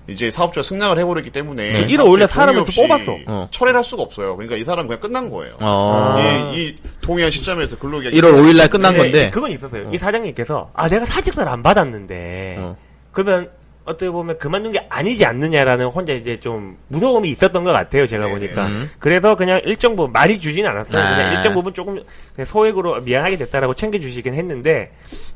이제 0.08 0.30
사업주가 0.30 0.62
승낙을 0.64 0.98
해버렸기 0.98 1.30
때문에 1.30 1.72
네. 1.72 1.86
1월 1.88 2.08
원래 2.10 2.26
사람을 2.26 2.64
또 2.64 2.72
뽑았어. 2.82 3.16
어. 3.26 3.48
철회를 3.52 3.78
할 3.78 3.84
수가 3.84 4.02
없어요. 4.02 4.34
그러니까 4.36 4.56
이 4.56 4.64
사람은 4.64 4.86
그냥 4.88 5.00
끝난 5.00 5.30
거예요. 5.30 5.54
어. 5.60 6.14
아. 6.16 6.52
이, 6.52 6.58
이 6.68 6.76
동의한 7.00 7.30
시점에서 7.30 7.76
근로계약이 7.78 8.20
1월 8.20 8.32
5일 8.34 8.56
날 8.56 8.68
끝난 8.68 8.92
네, 8.94 8.98
건데. 8.98 9.30
그건 9.30 9.50
있었어요. 9.52 9.90
이 9.92 9.98
사장님께서 9.98 10.70
아 10.74 10.88
내가 10.88 11.04
사직서를 11.04 11.48
안 11.50 11.62
받았는데 11.62 12.56
어. 12.58 12.76
그러면 13.12 13.50
어떻게 13.84 14.10
보면 14.10 14.38
그만둔 14.38 14.72
게 14.72 14.86
아니지 14.88 15.24
않느냐라는 15.24 15.86
혼자 15.86 16.12
이제 16.12 16.38
좀 16.38 16.76
무서움이 16.88 17.30
있었던 17.30 17.64
것 17.64 17.72
같아요. 17.72 18.06
제가 18.06 18.26
네, 18.26 18.32
보니까 18.32 18.66
음. 18.66 18.90
그래서 18.98 19.34
그냥 19.34 19.60
일정 19.64 19.96
부분 19.96 20.12
많이 20.12 20.38
주지는 20.38 20.70
않았어요. 20.70 21.02
아. 21.02 21.14
그냥 21.14 21.32
일정 21.34 21.54
부분 21.54 21.74
조금 21.74 22.00
그냥 22.34 22.44
소액으로 22.46 23.00
미안하게 23.00 23.36
됐다라고 23.38 23.74
챙겨주시긴 23.74 24.34
했는데 24.34 24.92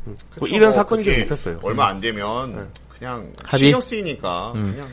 음, 0.06 0.16
뭐 0.36 0.44
그쵸, 0.44 0.54
이런 0.54 0.68
뭐 0.70 0.76
사건이 0.76 1.04
좀 1.04 1.14
있었어요. 1.14 1.58
얼마 1.62 1.88
안 1.88 2.00
되면 2.00 2.68
그냥 2.96 3.32
합의? 3.44 3.66
신경 3.66 3.80
쓰이니까 3.80 4.52
음. 4.54 4.72
그냥 4.74 4.88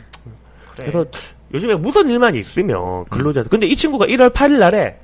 그래. 0.76 0.92
그래서 0.92 1.06
요즘에 1.54 1.76
무슨 1.76 2.10
일만 2.10 2.36
있으면 2.36 3.06
근로자. 3.06 3.44
근데 3.44 3.68
이 3.68 3.76
친구가 3.76 4.08
1월 4.08 4.34
8일 4.34 4.58
날에 4.58 4.98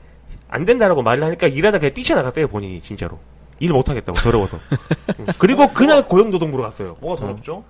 안 0.47 0.65
된다라고 0.65 1.03
말을 1.03 1.23
하니까 1.23 1.47
일하다 1.47 1.77
그냥 1.77 1.93
뛰쳐나갔어요 1.93 2.47
본인이 2.47 2.81
진짜로. 2.81 3.19
일 3.59 3.71
못하겠다고 3.71 4.17
더러워서. 4.19 4.57
음. 5.19 5.27
그리고 5.37 5.67
그날 5.73 6.05
고용노동부로 6.05 6.63
갔어요. 6.63 6.97
뭐가 7.01 7.21
더럽죠? 7.21 7.63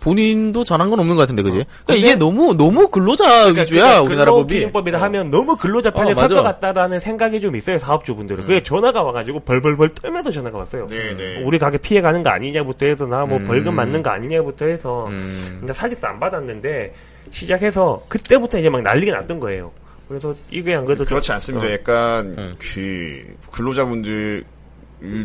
본인도 0.00 0.64
잘한 0.64 0.90
건 0.90 0.98
없는 1.00 1.14
것 1.16 1.22
같은데, 1.22 1.42
그지? 1.42 1.56
그러니까 1.56 1.84
근데- 1.86 1.98
이게 2.00 2.14
너무, 2.16 2.54
너무 2.56 2.88
근로자 2.88 3.46
위주야, 3.46 4.00
우리나라 4.00 4.32
법이. 4.32 4.48
근로기준법이라 4.54 5.00
하면 5.02 5.30
너무 5.30 5.56
근로자 5.56 5.90
편에 5.90 6.10
어, 6.10 6.14
설것 6.14 6.36
맞아. 6.38 6.42
같다라는 6.42 6.98
생각이 7.00 7.40
좀 7.40 7.54
있어요 7.56 7.78
사업주분들은. 7.78 8.44
그게 8.44 8.62
전화가 8.62 9.02
와가지고 9.02 9.40
벌벌벌 9.40 9.94
떨면서 9.94 10.30
전화가 10.32 10.58
왔어요. 10.58 10.86
네, 10.88 11.14
네. 11.16 11.42
우리 11.44 11.58
가게 11.58 11.78
피해가는 11.78 12.22
거 12.22 12.30
아니냐부터 12.30 12.86
해서 12.86 13.06
나뭐 13.06 13.36
음. 13.38 13.44
벌금 13.46 13.74
맞는 13.76 14.02
거 14.02 14.10
아니냐부터 14.10 14.66
해서 14.66 15.06
음. 15.08 15.56
근데 15.60 15.72
사직서 15.72 16.08
안 16.08 16.18
받았는데 16.18 16.92
시작해서 17.30 18.02
그때부터 18.08 18.58
이제 18.58 18.68
막 18.68 18.82
난리가 18.82 19.20
났던 19.20 19.38
거예요. 19.40 19.70
그래서 20.08 20.34
이게 20.50 20.74
안 20.74 20.84
그래도 20.84 21.04
좀- 21.04 21.10
그렇지 21.10 21.32
않습니다. 21.32 21.66
어. 21.66 21.72
약간 21.72 22.26
음. 22.36 22.54
그 22.58 23.22
근로자분들 23.52 24.44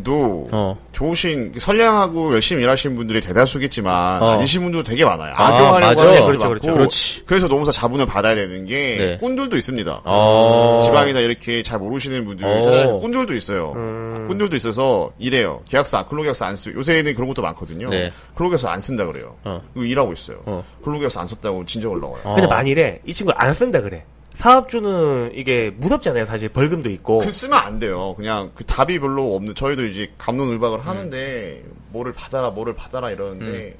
도 0.04 0.48
어. 0.52 0.78
좋으신 0.92 1.54
선량하고 1.58 2.34
열심히 2.34 2.64
일하시는 2.64 2.96
분들이 2.96 3.22
대다수겠지만 3.22 4.22
어. 4.24 4.32
아니신 4.32 4.62
분도 4.64 4.84
되게 4.84 5.06
많아요. 5.06 5.34
아, 5.36 5.48
악용하려고 5.48 5.80
맞아. 5.80 6.02
하는 6.02 6.22
분들이 6.24 6.38
그렇죠, 6.38 6.40
많고 6.50 6.60
그렇죠. 6.60 6.74
그렇지. 6.78 7.24
그래서 7.26 7.48
노무사 7.48 7.72
자본을 7.72 8.06
받아야 8.06 8.36
되는 8.36 8.66
게 8.66 8.98
네. 8.98 9.18
꾼들도 9.20 9.56
있습니다. 9.58 10.02
어. 10.06 10.82
지방이나 10.86 11.20
이렇게 11.20 11.62
잘 11.64 11.80
모르시는 11.80 12.26
분들 12.26 12.46
어. 12.46 13.00
꾼들도 13.00 13.36
있어요. 13.36 13.74
음. 13.76 14.26
꾼들도 14.28 14.56
있어서 14.56 15.12
이래요. 15.20 15.62
계약서 15.68 16.08
근로계약서 16.08 16.46
안 16.46 16.56
쓰. 16.56 16.74
요새는 16.74 17.14
그런 17.16 17.28
것도 17.30 17.42
많거든요. 17.42 17.90
네. 17.90 18.12
근로계약서 18.36 18.68
안 18.68 18.82
쓴다 18.82 19.06
그래요. 19.06 19.36
어. 19.44 19.62
일하고 19.76 20.14
있어요. 20.14 20.38
어. 20.46 20.64
근로계약서 20.84 21.20
안 21.20 21.28
썼다고 21.28 21.66
진정을 21.66 22.00
넣어요. 22.00 22.20
어. 22.24 22.34
근데 22.36 22.48
만일에 22.48 23.00
이 23.06 23.14
친구 23.14 23.32
안 23.36 23.54
쓴다 23.54 23.82
그래. 23.82 24.04
사업주는 24.38 25.32
이게 25.34 25.72
무섭잖아요. 25.76 26.26
사실 26.26 26.48
벌금도 26.50 26.92
있고. 26.92 27.20
그 27.20 27.32
쓰면 27.32 27.58
안 27.58 27.80
돼요. 27.80 28.14
그냥 28.16 28.52
그 28.54 28.64
답이 28.64 29.00
별로 29.00 29.36
없는 29.36 29.56
저희도 29.56 29.86
이제 29.88 30.12
감론을박을 30.20 30.78
음. 30.78 30.88
하는데 30.88 31.64
뭐를 31.90 32.14
받아라 32.14 32.52
뭐를 32.52 32.76
받아라 32.76 33.10
이러는데 33.10 33.76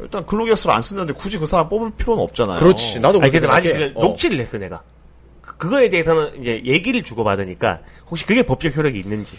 일단 0.00 0.26
근로계약서를 0.26 0.74
안 0.76 0.82
쓴다는데 0.82 1.18
굳이 1.18 1.38
그 1.38 1.46
사람 1.46 1.70
뽑을 1.70 1.92
필요는 1.96 2.22
없잖아요. 2.24 2.58
그렇지. 2.58 3.00
나도 3.00 3.20
아니, 3.22 3.30
그렇게 3.30 3.46
많이 3.46 3.62
생각해. 3.64 3.88
그걸 3.88 4.02
녹취를 4.02 4.38
했어, 4.38 4.58
내가. 4.58 4.82
그- 5.40 5.56
그거에 5.56 5.88
대해서는 5.88 6.42
이제 6.42 6.60
얘기를 6.66 7.02
주고받으니까 7.02 7.78
혹시 8.10 8.26
그게 8.26 8.42
법적 8.42 8.76
효력이 8.76 8.98
있는지. 9.00 9.32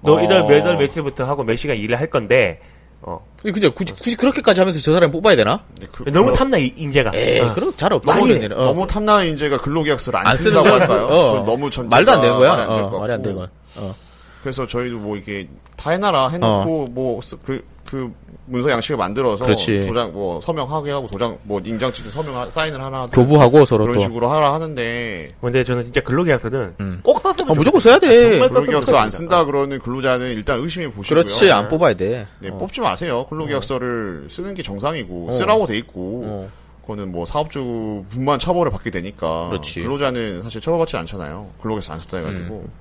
너 0.00 0.16
어. 0.16 0.22
이달 0.24 0.40
몇월 0.44 0.76
며칠부터 0.76 1.24
하고 1.24 1.44
몇 1.44 1.54
시간 1.54 1.76
일을 1.76 2.00
할 2.00 2.10
건데, 2.10 2.58
어. 3.02 3.18
그죠? 3.42 3.72
굳이, 3.74 3.92
굳이 3.94 4.16
그렇게까지 4.16 4.60
하면서 4.60 4.78
저 4.80 4.92
사람 4.92 5.10
뽑아야 5.10 5.34
되나? 5.34 5.60
그- 5.92 6.04
너무 6.10 6.30
그- 6.30 6.38
탐나, 6.38 6.56
이- 6.58 6.72
인재가. 6.76 7.10
에이, 7.14 7.40
어. 7.40 7.52
그럼 7.52 7.72
잘 7.76 7.92
없다. 7.92 8.14
많이 8.14 8.28
그러면은. 8.28 8.56
어. 8.56 8.64
너무 8.66 8.86
탐나는 8.86 9.28
인재가 9.30 9.58
근로계약서를 9.58 10.20
안, 10.20 10.26
안 10.28 10.36
쓴다고 10.36 10.68
건 10.70 10.80
할까요? 10.80 11.06
어. 11.08 11.44
너무 11.44 11.68
전 11.70 11.88
말도 11.88 12.12
안 12.12 12.20
되는 12.20 12.36
거야. 12.36 12.50
말이 12.50 12.62
안될 12.62 12.82
어, 12.84 13.02
안 13.12 13.22
되는. 13.22 13.36
거야. 13.38 13.48
어. 13.76 13.94
그래서 14.42 14.66
저희도 14.66 14.98
뭐 14.98 15.16
이게 15.16 15.48
다 15.76 15.90
해놔라 15.90 16.28
해놓고 16.28 16.86
뭐 16.92 17.20
그 17.44 17.64
그 17.92 18.10
문서 18.46 18.70
양식을 18.70 18.96
만들어서 18.96 19.44
그렇지. 19.44 19.82
도장 19.86 20.12
뭐 20.14 20.40
서명하게 20.40 20.92
하고 20.92 21.06
도장 21.08 21.36
뭐 21.42 21.60
인장 21.62 21.92
찍고 21.92 22.08
서명 22.08 22.48
사인을 22.48 22.80
하나 22.82 23.06
교부하고 23.08 23.66
서로 23.66 23.84
그런 23.84 23.98
또. 23.98 24.00
식으로 24.04 24.28
하라 24.30 24.54
하는데 24.54 25.28
근데 25.42 25.62
저는 25.62 25.84
진짜 25.84 26.00
근로계약서는 26.00 26.74
음. 26.80 27.00
꼭 27.02 27.20
썼으면 27.20 27.50
어, 27.50 27.54
무조건. 27.54 27.80
써야 27.82 27.98
돼. 27.98 28.38
근로계약서 28.38 28.96
안. 28.96 29.10
쓴다 29.10 29.44
그러는 29.44 29.78
근로자는 29.78 30.30
일단 30.30 30.58
의심해 30.60 30.86
보시고요. 30.90 31.04
그렇지, 31.22 31.52
안 31.52 31.68
뽑아야 31.68 31.92
돼. 31.92 32.26
네, 32.38 32.48
어. 32.48 32.56
뽑지 32.56 32.80
마세요. 32.80 33.26
근로계약서를 33.28 34.28
쓰는 34.30 34.54
게 34.54 34.62
정상이고 34.62 35.28
어. 35.28 35.32
쓰라고 35.32 35.66
돼 35.66 35.76
있고 35.76 36.22
어. 36.24 36.50
그거는 36.82 37.12
뭐 37.12 37.26
사업주분만 37.26 38.38
처벌을 38.38 38.72
받게 38.72 38.90
되니까 38.90 39.48
그렇지. 39.50 39.82
근로자는 39.82 40.42
사실 40.44 40.62
처벌받지 40.62 40.96
않잖아요. 40.96 41.46
근로계약서 41.60 41.92
안 41.92 41.98
썼다 42.00 42.18
해가지고 42.18 42.54
음. 42.64 42.72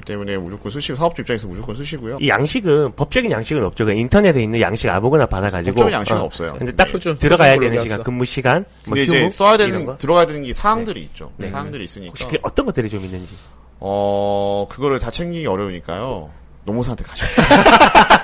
그렇기 0.00 0.04
때문에 0.04 0.36
무조건 0.36 0.72
쓰시고 0.72 0.96
사업주 0.96 1.22
입장에서 1.22 1.46
무조건 1.46 1.74
쓰시고요. 1.74 2.18
이 2.20 2.28
양식은 2.28 2.92
법적인 2.96 3.30
양식은 3.30 3.64
없죠. 3.64 3.84
그냥 3.84 3.98
인터넷에 4.00 4.42
있는 4.42 4.60
양식 4.60 4.88
아무거나 4.88 5.26
받아가지고. 5.26 5.74
법적인 5.74 5.94
양식은 5.94 6.20
없어요. 6.20 6.54
근데 6.58 6.72
딱 6.72 6.90
표준, 6.90 7.16
들어가야 7.18 7.58
되는. 7.58 7.80
시간, 7.80 8.02
근무 8.02 8.24
시간, 8.24 8.64
뭐 8.86 8.94
근데 8.94 9.02
이제 9.02 9.30
써야 9.30 9.56
되는 9.56 9.84
거. 9.84 9.96
들어가야 9.96 10.26
되는 10.26 10.42
게 10.42 10.52
사항들이 10.52 11.02
있죠. 11.02 11.30
네. 11.36 11.48
사항들이 11.48 11.84
있으니까 11.84 12.10
혹시 12.10 12.24
그게 12.24 12.38
어떤 12.42 12.66
것들이 12.66 12.88
좀 12.88 13.04
있는지. 13.04 13.34
어 13.78 14.66
그거를 14.68 14.98
다 14.98 15.10
챙기기 15.10 15.46
어려우니까요. 15.46 16.30
노무사한테 16.70 17.04
가셔. 17.04 17.26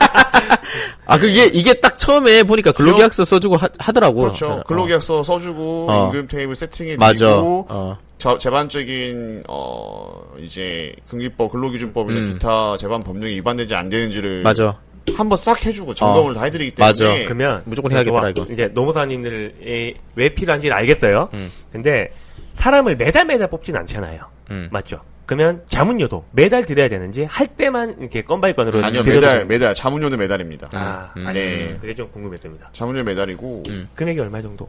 아, 1.09 1.19
그게, 1.19 1.45
이게 1.47 1.75
딱 1.75 1.97
처음에 1.97 2.43
보니까 2.43 2.73
근로계약서 2.73 3.25
써주고 3.25 3.57
하, 3.57 3.69
하더라고. 3.79 4.23
그렇죠. 4.23 4.49
어. 4.49 4.63
근로계약서 4.67 5.23
써주고 5.23 5.87
어. 5.91 6.07
임금 6.07 6.27
테이블 6.29 6.55
세팅해 6.57 6.97
맞아. 6.97 7.27
드리고 7.31 7.67
어. 7.69 7.97
저- 8.19 8.39
제반적인 8.39 9.45
어 9.49 10.23
이제 10.41 10.93
근기법 11.09 11.53
근로기준법이나 11.53 12.21
음. 12.21 12.27
기타 12.33 12.77
제반 12.77 13.03
법령이 13.03 13.35
위반되지 13.35 13.75
안 13.75 13.89
되는지를 13.89 14.43
맞아. 14.43 14.79
한번 15.17 15.37
싹 15.39 15.65
해주고 15.65 15.95
점검을 15.95 16.33
어. 16.33 16.35
다 16.35 16.45
해드리기 16.45 16.75
맞아. 16.81 17.05
때문에 17.05 17.25
그러면 17.25 17.63
무조건 17.67 17.93
해야겠더라, 17.93 18.33
노- 18.33 18.43
이거. 18.43 18.53
이제 18.53 18.69
노무사님들이 18.75 19.95
왜 20.17 20.29
필요한지는 20.35 20.77
알겠어요. 20.77 21.29
음. 21.35 21.51
근데 21.71 22.09
사람을 22.55 22.97
매달 22.97 23.25
매달 23.27 23.49
뽑진 23.49 23.77
않잖아요. 23.77 24.23
음. 24.51 24.69
맞죠? 24.73 25.01
그러면 25.27 25.63
자문료도 25.67 26.25
매달 26.31 26.65
드려야 26.65 26.89
되는지 26.89 27.25
할 27.25 27.47
때만 27.49 27.97
이렇게 28.01 28.23
건 28.23 28.41
by 28.41 28.55
건으로 28.55 28.83
아니요 28.85 29.03
드려도 29.03 29.21
매달 29.23 29.35
되는지. 29.39 29.49
매달 29.49 29.75
자문료는 29.75 30.19
매달입니다. 30.19 30.69
아, 30.73 31.13
음. 31.17 31.27
아니, 31.27 31.39
네. 31.41 31.77
그게 31.81 31.95
좀 31.95 32.09
궁금했습니다. 32.11 32.71
자문료 32.73 33.03
매달이고 33.03 33.63
음. 33.69 33.89
금액이 33.95 34.21
얼마 34.21 34.41
정도? 34.41 34.69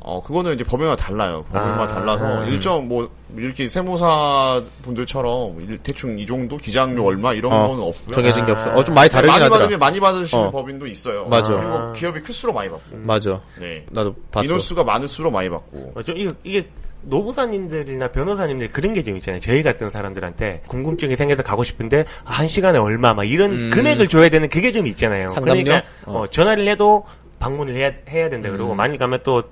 어 0.00 0.22
그거는 0.22 0.54
이제 0.54 0.64
법인마다 0.64 1.04
달라요. 1.04 1.44
법인마다 1.52 1.82
아. 1.82 1.88
달라서 1.88 2.44
일정 2.46 2.88
뭐 2.88 3.10
이렇게 3.36 3.68
세무사 3.68 4.62
분들처럼 4.80 5.60
일- 5.60 5.76
대충 5.78 6.18
이 6.18 6.24
정도 6.24 6.56
기장료 6.56 7.04
얼마 7.04 7.34
이런 7.34 7.52
어, 7.52 7.68
거는 7.68 7.82
없고요. 7.82 8.12
정해진 8.12 8.46
게 8.46 8.52
아. 8.52 8.54
없어. 8.54 8.70
어, 8.74 8.82
좀 8.84 8.94
많이 8.94 9.10
다르긴 9.10 9.30
많이 9.32 9.42
하더라. 9.42 9.58
받으면 9.60 9.78
많이 9.78 10.00
받으시는 10.00 10.44
어. 10.44 10.50
법인도 10.50 10.86
있어요. 10.86 11.26
맞아. 11.26 11.52
그리고 11.52 11.72
아. 11.74 11.92
기업이 11.92 12.20
클수록 12.22 12.54
많이 12.54 12.70
받고. 12.70 12.96
맞아. 12.96 13.38
네. 13.60 13.84
나도 13.90 14.14
봤어. 14.30 14.44
인원수가 14.46 14.82
많을수록 14.84 15.30
많이 15.30 15.50
받고. 15.50 15.92
어, 15.96 16.02
좀 16.02 16.16
이게, 16.16 16.32
이게 16.44 16.66
노무사님들이나 17.02 18.08
변호사님들 18.12 18.72
그런 18.72 18.94
게 18.94 19.02
좀 19.02 19.16
있잖아요. 19.16 19.40
저희 19.40 19.62
같은 19.62 19.88
사람들한테 19.88 20.62
궁금증이 20.66 21.16
생겨서 21.16 21.42
가고 21.42 21.64
싶은데 21.64 22.04
한 22.24 22.46
시간에 22.48 22.78
얼마 22.78 23.14
막 23.14 23.24
이런 23.24 23.52
음. 23.52 23.70
금액을 23.70 24.08
줘야 24.08 24.28
되는 24.28 24.48
그게 24.48 24.72
좀 24.72 24.86
있잖아요. 24.88 25.28
상담료? 25.30 25.62
그러니까 25.62 25.86
어. 26.04 26.18
어, 26.20 26.26
전화를 26.26 26.68
해도 26.68 27.04
방문을 27.38 27.74
해야 27.76 27.92
해야 28.08 28.28
된다 28.28 28.50
그러고 28.50 28.74
많이 28.74 28.98
가면 28.98 29.20
또 29.22 29.42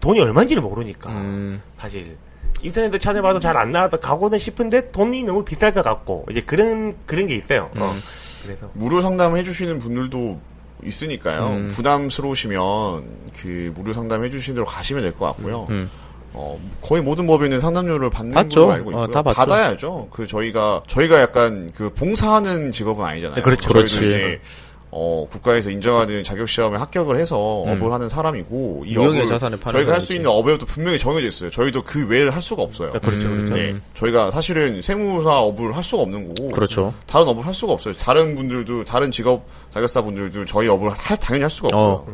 돈이 0.00 0.20
얼마인지를 0.20 0.60
모르니까 0.62 1.10
음. 1.10 1.62
사실 1.78 2.16
인터넷에 2.62 2.98
찾아봐도 2.98 3.38
잘 3.38 3.56
안 3.56 3.70
나와도 3.70 3.98
가고는 3.98 4.38
싶은데 4.38 4.88
돈이 4.88 5.22
너무 5.22 5.44
비쌀 5.44 5.72
것 5.72 5.82
같고 5.82 6.26
이제 6.30 6.40
그런 6.42 6.92
그런 7.06 7.26
게 7.26 7.36
있어요. 7.36 7.70
어. 7.78 7.90
음. 7.90 8.00
그래서 8.42 8.68
무료 8.74 9.00
상담 9.00 9.36
해 9.36 9.42
주시는 9.44 9.78
분들도 9.78 10.38
있으니까요. 10.84 11.46
음. 11.48 11.68
부담스러우시면 11.72 12.60
그 13.40 13.72
무료 13.74 13.92
상담 13.92 14.24
해 14.24 14.30
주시는 14.30 14.56
대로 14.56 14.66
가시면 14.66 15.02
될 15.02 15.12
것 15.12 15.26
같고요. 15.26 15.66
음. 16.36 16.38
어, 16.38 16.60
거의 16.82 17.02
모든 17.02 17.26
법인은 17.26 17.60
상담료를 17.60 18.10
받는 18.10 18.34
받죠. 18.34 18.60
걸로 18.62 18.72
알고 18.72 18.88
어, 18.90 18.92
있고요. 18.92 19.06
다 19.08 19.22
받죠. 19.22 19.36
받아야죠. 19.36 20.08
그 20.10 20.26
저희가 20.26 20.82
저희가 20.86 21.20
약간 21.20 21.68
그 21.74 21.90
봉사하는 21.94 22.70
직업은 22.70 23.04
아니잖아요. 23.04 23.36
네, 23.36 23.42
그렇죠. 23.42 23.68
그렇지. 23.68 24.38
어, 24.98 25.26
국가에서 25.30 25.68
인정하는 25.68 26.24
자격 26.24 26.48
시험에 26.48 26.78
합격을 26.78 27.18
해서 27.18 27.36
업을 27.36 27.92
하는 27.92 28.08
사람이고 28.08 28.84
이 28.86 28.96
음. 28.96 29.02
업을 29.02 29.26
저희가 29.26 29.92
할 29.92 30.00
수. 30.00 30.14
있는 30.14 30.30
업에도 30.30 30.64
분명히 30.64 30.98
정해져 30.98 31.26
있어요. 31.28 31.50
저희도 31.50 31.82
그 31.82 32.06
외를 32.06 32.34
할 32.34 32.40
수가 32.40 32.62
없어요. 32.62 32.92
그렇죠, 32.92 33.26
음. 33.26 33.44
그렇죠. 33.46 33.54
네, 33.56 33.76
저희가 33.94 34.30
사실은 34.30 34.80
세무사 34.80 35.40
업을 35.40 35.76
할 35.76 35.82
수가 35.84 36.02
없는 36.02 36.28
거고 36.34 36.48
그렇죠. 36.50 36.94
다른 37.06 37.28
업을 37.28 37.44
할 37.44 37.52
수가 37.52 37.74
없어요. 37.74 37.92
다른 37.94 38.34
분들도 38.36 38.84
다른 38.84 39.10
직업 39.10 39.44
자격사 39.74 40.00
분들도 40.02 40.46
저희 40.46 40.68
업을 40.68 40.88
할, 40.90 41.16
당연히 41.18 41.42
할 41.42 41.50
수가 41.50 41.66
없어요. 41.66 41.82
어. 41.82 42.06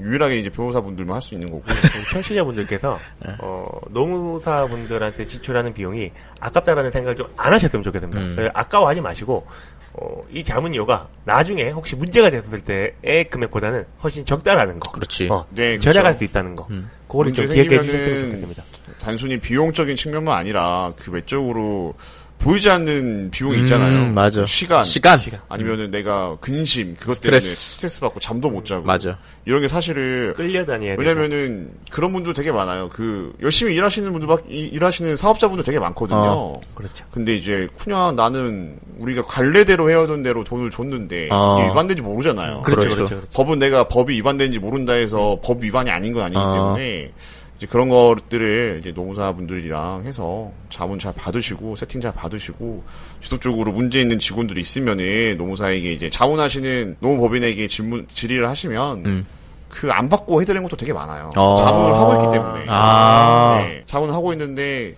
유일하게 0.00 0.38
이제 0.38 0.50
변호사 0.50 0.80
분들만 0.80 1.14
할 1.16 1.22
수 1.22 1.34
있는 1.34 1.50
거고. 1.50 1.64
청취자분들께서 2.12 2.98
어, 3.40 3.66
노무사분들한테 3.90 5.24
지출하는 5.26 5.72
비용이 5.72 6.10
아깝다라는 6.40 6.90
생각을 6.90 7.16
좀 7.16 7.26
안 7.36 7.52
하셨으면 7.54 7.82
좋겠습니다. 7.84 8.20
음. 8.20 8.36
그 8.36 8.48
아까워하지 8.52 9.00
마시고 9.00 9.46
어, 9.94 10.22
이 10.30 10.44
자문료가 10.44 11.08
나중에 11.24 11.70
혹시 11.70 11.96
문제가 11.96 12.30
됐을 12.30 12.60
때의 12.60 13.24
금액보다는 13.30 13.84
훨씬 14.02 14.24
적다라는 14.24 14.78
거. 14.78 14.92
그렇지. 14.92 15.28
어, 15.30 15.44
네, 15.50 15.68
그렇죠. 15.70 15.80
절약할 15.84 16.14
수 16.14 16.24
있다는 16.24 16.54
거. 16.56 16.66
음. 16.70 16.90
그거를 17.08 17.32
좀 17.32 17.46
기억해 17.46 17.80
주셨으면 17.82 18.20
좋겠습니다. 18.24 18.64
단순히 19.00 19.38
비용적인 19.38 19.96
측면만 19.96 20.38
아니라 20.38 20.92
그 20.96 21.10
외적으로 21.10 21.94
보이지 22.40 22.70
않는 22.70 23.30
비용이 23.30 23.56
음, 23.58 23.62
있잖아요. 23.64 24.12
맞아. 24.12 24.44
시간, 24.46 24.82
시간. 24.82 25.18
아니면은 25.48 25.90
내가 25.90 26.36
근심 26.40 26.96
그것 26.96 27.20
때문에 27.20 27.38
스트레스. 27.38 27.74
스트레스 27.74 28.00
받고 28.00 28.18
잠도 28.18 28.48
못 28.48 28.64
자고 28.64 28.82
맞아. 28.84 29.18
이런 29.44 29.60
게 29.60 29.68
사실을 29.68 30.32
끌려다녀야 30.34 30.96
돼. 30.96 31.02
왜냐면은 31.02 31.70
그런 31.90 32.12
분들 32.14 32.32
되게 32.32 32.50
많아요. 32.50 32.88
그 32.88 33.32
열심히 33.42 33.74
일하시는 33.74 34.10
분들 34.10 34.26
막 34.26 34.42
이- 34.48 34.70
일하시는 34.72 35.16
사업자분들 35.16 35.64
되게 35.64 35.78
많거든요. 35.78 36.18
어. 36.18 36.52
그렇죠. 36.74 37.04
근데 37.10 37.36
이제 37.36 37.68
그냥 37.78 38.16
나는 38.16 38.78
우리가 38.98 39.22
관례대로 39.24 39.90
해오던 39.90 40.22
대로 40.22 40.42
돈을 40.42 40.70
줬는데 40.70 41.28
어. 41.30 41.58
이게 41.60 41.68
위반된지 41.70 42.00
모르잖아요. 42.02 42.62
그렇죠, 42.62 42.80
그렇죠. 42.80 42.96
그렇죠. 42.96 43.14
그렇죠. 43.16 43.30
법은 43.34 43.58
내가 43.58 43.86
법이 43.86 44.14
위반되는지 44.14 44.58
모른다 44.58 44.94
해서 44.94 45.38
법 45.44 45.62
위반이 45.62 45.90
아닌 45.90 46.14
건 46.14 46.24
아니기 46.24 46.38
어. 46.38 46.52
때문에 46.54 47.12
이제 47.60 47.66
그런 47.66 47.90
것들을 47.90 48.78
이제 48.80 48.90
노무사분들이랑 48.92 50.04
해서 50.06 50.50
자문 50.70 50.98
잘 50.98 51.12
받으시고 51.12 51.76
세팅 51.76 52.00
잘 52.00 52.10
받으시고 52.10 52.82
지속적으로 53.20 53.70
문제 53.70 54.00
있는 54.00 54.18
직원들이 54.18 54.62
있으면은 54.62 55.36
노무사에게 55.36 55.92
이제 55.92 56.08
자문하시는 56.08 56.96
노무법인에게 57.00 57.68
질문 57.68 58.06
질의를 58.14 58.48
하시면 58.48 59.04
음. 59.04 59.26
그안 59.68 60.08
받고 60.08 60.40
해드리는 60.40 60.62
것도 60.62 60.78
되게 60.78 60.94
많아요. 60.94 61.28
어. 61.36 61.56
자문을 61.58 61.92
하고 61.94 62.24
있기 62.24 62.38
때문에 62.38 62.64
아. 62.66 63.62
네, 63.62 63.82
자문을 63.84 64.14
하고 64.14 64.32
있는데 64.32 64.94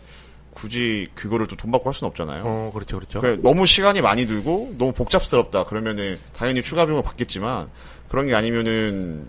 굳이 0.55 1.09
그거를 1.17 1.49
또 1.49 1.57
돈 1.57 1.73
받고 1.73 1.89
할 1.91 1.95
수는 1.95 2.11
없잖아요. 2.11 2.45
어, 2.47 2.71
그렇죠, 2.73 2.97
그렇죠. 2.97 3.21
그 3.21 3.41
너무 3.43 3.67
시간이 3.67 4.01
많이 4.01 4.25
들고 4.25 4.77
너무 4.79 4.93
복잡스럽다 4.93 5.65
그러면은 5.65 6.17
당연히 6.33 6.63
추가 6.63 6.85
비용을 6.87 7.03
받겠지만 7.03 7.69
그런 8.09 8.29
게 8.29 8.37
아니면은 8.37 9.27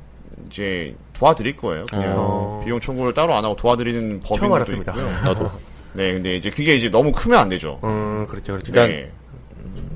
이제 0.49 0.95
도와드릴 1.13 1.55
거예요. 1.57 1.83
그냥 1.89 2.13
어. 2.17 2.61
비용 2.65 2.79
청구를 2.79 3.13
따로 3.13 3.35
안 3.35 3.43
하고 3.45 3.55
도와드리는 3.55 4.19
법인도 4.21 4.55
알았습니다. 4.55 4.91
있고요. 4.93 5.07
나도. 5.23 5.51
네, 5.93 6.11
근데 6.13 6.35
이제 6.35 6.49
그게 6.49 6.75
이제 6.75 6.89
너무 6.89 7.11
크면 7.11 7.37
안 7.39 7.49
되죠. 7.49 7.79
음, 7.83 8.25
그렇죠, 8.27 8.53
그렇죠. 8.53 8.71
그러니까 8.71 8.97
네. 8.97 9.11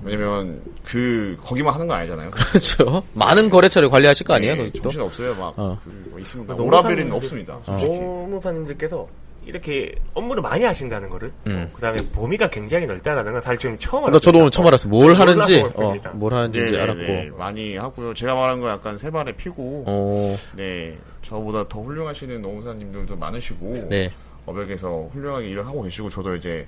왜냐면 0.03 0.61
그 0.85 1.37
거기만 1.43 1.73
하는 1.73 1.87
거 1.87 1.93
아니잖아요. 1.95 2.29
그렇죠. 2.31 3.03
많은 3.13 3.49
거래처를 3.49 3.89
관리하실 3.89 4.25
거 4.25 4.35
아니에요, 4.35 4.55
네? 4.55 4.71
정신 4.81 5.01
없어요. 5.01 5.35
막 5.35 5.53
어. 5.57 5.77
그, 5.83 6.07
뭐 6.11 6.19
있습니다. 6.19 6.55
노무사님들- 6.55 6.67
오라벨은 6.67 7.11
없습니다. 7.13 7.57
솔직히. 7.63 7.91
노무사님들께서 7.99 9.07
이렇게 9.47 9.95
업무를 10.13 10.41
많이 10.41 10.63
하신다는 10.65 11.09
거를, 11.09 11.31
음. 11.47 11.69
그 11.73 11.81
다음에 11.81 11.97
범위가 12.13 12.49
굉장히 12.49 12.85
넓다라는 12.85 13.31
건 13.31 13.41
사실 13.41 13.57
좀 13.59 13.77
처음 13.79 14.01
나 14.01 14.07
알았어요. 14.07 14.19
저도 14.19 14.39
오늘 14.39 14.51
처음 14.51 14.67
알았어. 14.67 14.89
뭘 14.89 15.13
하는지, 15.15 15.63
어. 15.75 15.95
뭘 16.13 16.33
하는지 16.33 16.63
이제 16.63 16.73
네, 16.73 16.81
알았고. 16.81 17.01
네, 17.01 17.29
많이 17.37 17.77
하고요. 17.77 18.13
제가 18.13 18.35
말한 18.35 18.59
거 18.59 18.69
약간 18.69 18.97
세 18.97 19.09
발에 19.09 19.31
피고 19.31 19.85
어, 19.87 20.35
네, 20.55 20.97
저보다 21.23 21.67
더 21.69 21.81
훌륭하시는 21.81 22.41
노무사님들도 22.41 23.15
많으시고 23.15 23.87
네. 23.89 24.11
어백에서 24.45 25.09
훌륭하게 25.13 25.49
일을 25.49 25.65
하고 25.65 25.81
계시고 25.83 26.09
저도 26.09 26.35
이제 26.35 26.67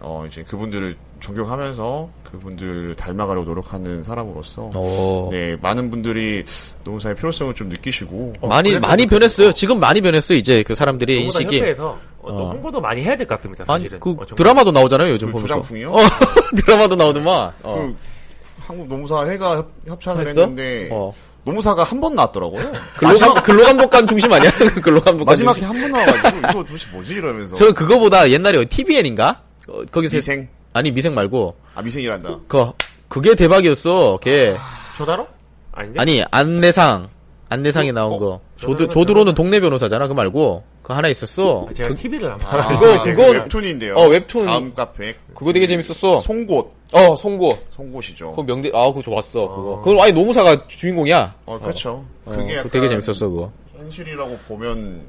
어 0.00 0.24
이제 0.28 0.42
그분들을 0.42 0.96
존경하면서 1.20 2.08
그분들 2.30 2.94
닮아가려고 2.96 3.48
노력하는 3.48 4.02
사람으로서 4.02 4.70
어. 4.74 5.28
네 5.32 5.56
많은 5.62 5.90
분들이 5.90 6.44
노무사의 6.84 7.14
필요성을 7.16 7.54
좀 7.54 7.68
느끼시고 7.68 8.34
많이, 8.42 8.70
그래서 8.70 8.86
많이 8.86 9.06
그렇죠. 9.06 9.10
변했어요. 9.10 9.52
지금 9.52 9.80
많이 9.80 10.00
변했어요, 10.00 10.36
이제 10.36 10.62
그 10.62 10.74
사람들이 10.74 11.20
노무사 11.20 11.40
인식이. 11.40 11.58
협회에서 11.60 11.98
어, 12.20 12.28
또 12.28 12.36
어. 12.38 12.48
홍보도 12.50 12.80
많이 12.80 13.02
해야 13.02 13.16
될 13.16 13.26
것 13.26 13.36
같습니다. 13.36 13.64
아니, 13.68 13.84
사실은. 13.84 14.00
그 14.00 14.10
어. 14.10 14.26
드라마도 14.34 14.70
나오잖아요, 14.72 15.12
요즘 15.12 15.28
그 15.28 15.32
보면서. 15.32 15.54
조장풍이요? 15.54 15.90
어, 15.92 15.98
드라마도 16.56 16.96
나오더만. 16.96 17.52
어. 17.62 17.74
그 17.76 17.96
한국 18.66 18.88
노무사 18.88 19.26
회가 19.26 19.56
협- 19.58 19.70
협찬을 19.86 20.26
했어? 20.26 20.40
했는데 20.42 20.88
어. 20.90 21.12
노무사가 21.44 21.84
한 21.84 22.00
번 22.00 22.14
나왔더라고요. 22.14 22.72
근로감, 22.98 23.42
근로감독관 23.42 24.06
중심 24.06 24.32
아니야? 24.32 24.50
근로감독관 24.82 25.24
마지막에. 25.26 25.60
한 25.62 25.80
번 25.80 25.92
나와가지고 25.92 26.38
이거 26.38 26.64
도대체 26.64 26.86
뭐지 26.90 27.12
이러면서 27.14 27.54
저 27.54 27.72
그거보다 27.72 28.30
옛날에 28.30 28.64
TVN인가? 28.64 29.42
어, 29.68 29.82
거기서. 29.90 30.16
미생 30.16 30.48
아니, 30.72 30.90
미생 30.90 31.14
말고. 31.14 31.54
아 31.74 31.82
미생이란다. 31.82 32.40
그, 32.48 32.70
그게 33.08 33.34
대박이었어, 33.34 34.18
걔. 34.18 34.56
조다로? 34.96 35.26
아닌데? 35.72 36.00
아니, 36.00 36.24
안내상. 36.30 37.08
안내상에 37.48 37.92
나온 37.92 38.14
어? 38.14 38.18
거. 38.18 38.40
조드, 38.56 38.88
조드로는 38.88 39.34
동네 39.34 39.60
변호사잖아, 39.60 40.08
그 40.08 40.12
말고. 40.12 40.64
그거 40.82 40.94
하나 40.94 41.08
있었어. 41.08 41.68
제가 41.74 41.90
그, 41.90 41.96
TV를 41.96 42.30
안 42.30 42.32
아, 42.32 42.36
봐요. 42.66 42.78
그거- 42.78 43.04
네, 43.04 43.12
그건- 43.12 43.36
웹툰인데요. 43.36 43.94
어, 43.94 44.08
웹툰. 44.08 44.44
다음 44.46 44.74
카페 44.74 45.14
그거 45.34 45.52
되게 45.52 45.66
재밌었어. 45.66 46.20
송곳 46.20 46.72
어, 46.92 47.16
송고. 47.16 47.48
송곳이죠. 47.76 48.30
그거 48.30 48.42
명대, 48.42 48.70
아, 48.74 48.86
그거 48.88 49.00
좋았어, 49.02 49.48
그거. 49.48 49.80
그건 49.82 50.00
아니, 50.00 50.12
노무사가 50.12 50.56
주인공이야. 50.66 51.34
어 51.46 51.58
그렇죠. 51.58 52.04
어, 52.24 52.30
그게 52.30 52.42
그거 52.42 52.54
약간 52.58 52.70
되게 52.70 52.88
재밌었어, 52.88 53.28
그거. 53.28 53.50
현실이라고 53.78 54.38
보면 54.48 55.02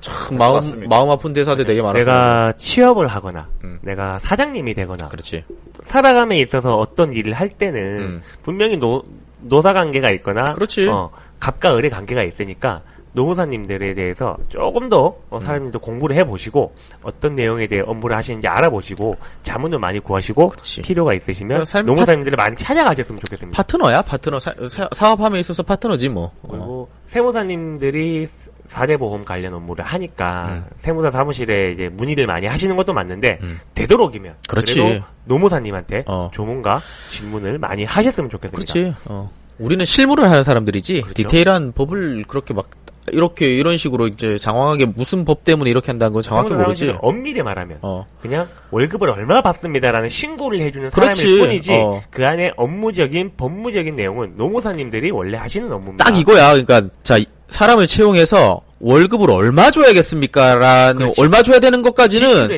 참, 0.00 0.38
마음, 0.38 0.54
맞습니다. 0.54 0.96
마음 0.96 1.10
아픈 1.10 1.32
대사들 1.32 1.64
되게 1.64 1.82
많았어. 1.82 1.98
내가 1.98 2.52
취업을 2.58 3.06
하거나, 3.08 3.48
음. 3.64 3.78
내가 3.82 4.18
사장님이 4.18 4.74
되거나, 4.74 5.08
그렇지. 5.08 5.44
살아감에 5.82 6.38
있어서 6.40 6.76
어떤 6.76 7.12
일을 7.12 7.34
할 7.34 7.48
때는 7.48 7.98
음. 7.98 8.22
분명히 8.42 8.76
노, 8.76 9.02
노사 9.40 9.72
관계가 9.72 10.10
있거나, 10.12 10.52
그렇지. 10.52 10.88
어, 10.88 11.10
갑과 11.38 11.76
을의 11.76 11.90
관계가 11.90 12.22
있으니까 12.24 12.82
노무사님들에 13.12 13.94
대해서 13.94 14.36
조금 14.48 14.88
더 14.88 15.06
어, 15.30 15.36
음. 15.36 15.40
사람들도 15.40 15.78
공부를 15.80 16.16
해보시고 16.16 16.72
어떤 17.02 17.34
내용에 17.34 17.66
대해 17.66 17.82
업무를 17.84 18.16
하시는지 18.16 18.46
알아보시고 18.46 19.16
자문을 19.42 19.78
많이 19.78 19.98
구하시고 19.98 20.48
그렇지. 20.48 20.82
필요가 20.82 21.12
있으시면 21.14 21.64
삶- 21.64 21.86
노무사님들을 21.86 22.36
많이 22.36 22.56
찾아가셨으면 22.56 23.20
좋겠습니다. 23.20 23.56
파트너야, 23.56 24.02
파트너. 24.02 24.38
사, 24.38 25.12
업함에 25.12 25.40
있어서 25.40 25.62
파트너지, 25.62 26.08
뭐. 26.08 26.32
어. 26.42 26.48
그리고 26.48 26.88
세무사님들이 27.06 28.26
사대보험 28.66 29.24
관련 29.24 29.54
업무를 29.54 29.84
하니까 29.84 30.46
음. 30.50 30.64
세무사 30.76 31.10
사무실에 31.10 31.72
이제 31.72 31.88
문의를 31.88 32.26
많이 32.26 32.46
하시는 32.46 32.76
것도 32.76 32.92
맞는데 32.92 33.38
음. 33.42 33.58
되도록이면 33.74 34.34
그렇지. 34.48 34.78
래도 34.80 35.04
노무사님한테 35.24 36.04
어. 36.06 36.30
조문과 36.32 36.80
질문을 37.08 37.58
많이 37.58 37.84
하셨으면 37.84 38.30
좋겠습니다. 38.30 38.72
그렇지. 38.72 38.94
어. 39.06 39.30
우리는 39.58 39.84
실무를 39.84 40.30
하는 40.30 40.42
사람들이지 40.42 41.02
그렇죠. 41.02 41.14
디테일한 41.14 41.72
법을 41.72 42.24
그렇게 42.28 42.54
막 42.54 42.70
이렇게 43.12 43.54
이런 43.56 43.76
식으로 43.76 44.06
이제 44.08 44.36
장황하게 44.38 44.86
무슨 44.86 45.24
법 45.24 45.44
때문에 45.44 45.70
이렇게 45.70 45.88
한다는 45.88 46.12
건 46.12 46.22
정확히 46.22 46.52
모르지. 46.54 46.94
엄밀히 47.00 47.42
말하면 47.42 47.78
어. 47.82 48.06
그냥 48.20 48.48
월급을 48.70 49.08
얼마 49.10 49.40
받습니다라는 49.40 50.08
신고를 50.08 50.60
해주는 50.60 50.90
그렇지. 50.90 51.18
사람일 51.18 51.38
뿐이지 51.40 51.72
어. 51.74 52.02
그 52.10 52.26
안에 52.26 52.50
업무적인 52.56 53.32
법무적인 53.36 53.96
내용은 53.96 54.34
노무사님들이 54.36 55.10
원래 55.10 55.38
하시는 55.38 55.70
업무입니다. 55.72 56.04
딱 56.04 56.16
이거야. 56.18 56.48
그러니까 56.54 56.82
자 57.02 57.18
이- 57.18 57.26
사람을 57.48 57.86
채용해서 57.88 58.60
월급을 58.78 59.30
얼마 59.30 59.70
줘야겠습니까라는 59.70 60.96
그렇지. 60.98 61.20
얼마 61.20 61.42
줘야 61.42 61.58
되는 61.60 61.82
것까지는 61.82 62.48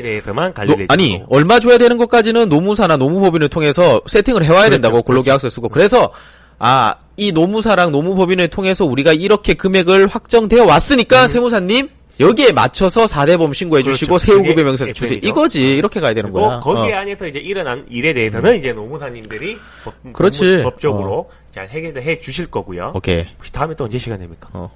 노- 0.66 0.76
아니. 0.88 1.22
얼마 1.28 1.58
줘야 1.58 1.78
되는 1.78 1.96
것까지는 1.98 2.48
노무사나 2.48 2.96
노무법인을 2.96 3.48
통해서 3.48 4.00
세팅을 4.06 4.44
해와야 4.44 4.70
된다고 4.70 4.96
그렇죠. 4.96 5.06
근로계약서 5.06 5.48
쓰고 5.48 5.68
그래서 5.68 6.10
아 6.58 6.92
이 7.22 7.30
노무사랑 7.30 7.92
노무법인을 7.92 8.48
통해서 8.48 8.84
우리가 8.84 9.12
이렇게 9.12 9.54
금액을 9.54 10.08
확정되어 10.08 10.64
왔으니까 10.66 11.28
세무사님 11.28 11.88
여기에 12.18 12.50
맞춰서 12.50 13.06
4대범 13.06 13.54
신고해 13.54 13.84
주시고 13.84 14.06
음. 14.06 14.18
그렇죠. 14.18 14.26
세후급여 14.26 14.54
그게 14.54 14.64
명세서 14.64 14.92
주세요. 14.92 15.18
이거지 15.22 15.74
이렇게 15.76 16.00
가야 16.00 16.14
되는 16.14 16.32
거야 16.32 16.58
거기 16.60 16.92
어. 16.92 16.96
안에서 16.96 17.28
이제 17.28 17.38
일어난 17.38 17.86
일에 17.88 18.12
대해서는 18.12 18.58
이제 18.58 18.72
노무사님들이 18.72 19.56
법, 19.84 19.94
그렇지. 20.12 20.56
어. 20.56 20.62
법적으로 20.64 21.30
잘 21.52 21.68
해결을 21.68 22.02
해 22.02 22.18
주실 22.18 22.46
거고요. 22.50 22.92
오케이 22.94 23.24
혹시 23.36 23.52
다음에 23.52 23.74
또 23.76 23.84
언제 23.84 23.98
시간 23.98 24.18
됩니까? 24.18 24.48
어. 24.52 24.68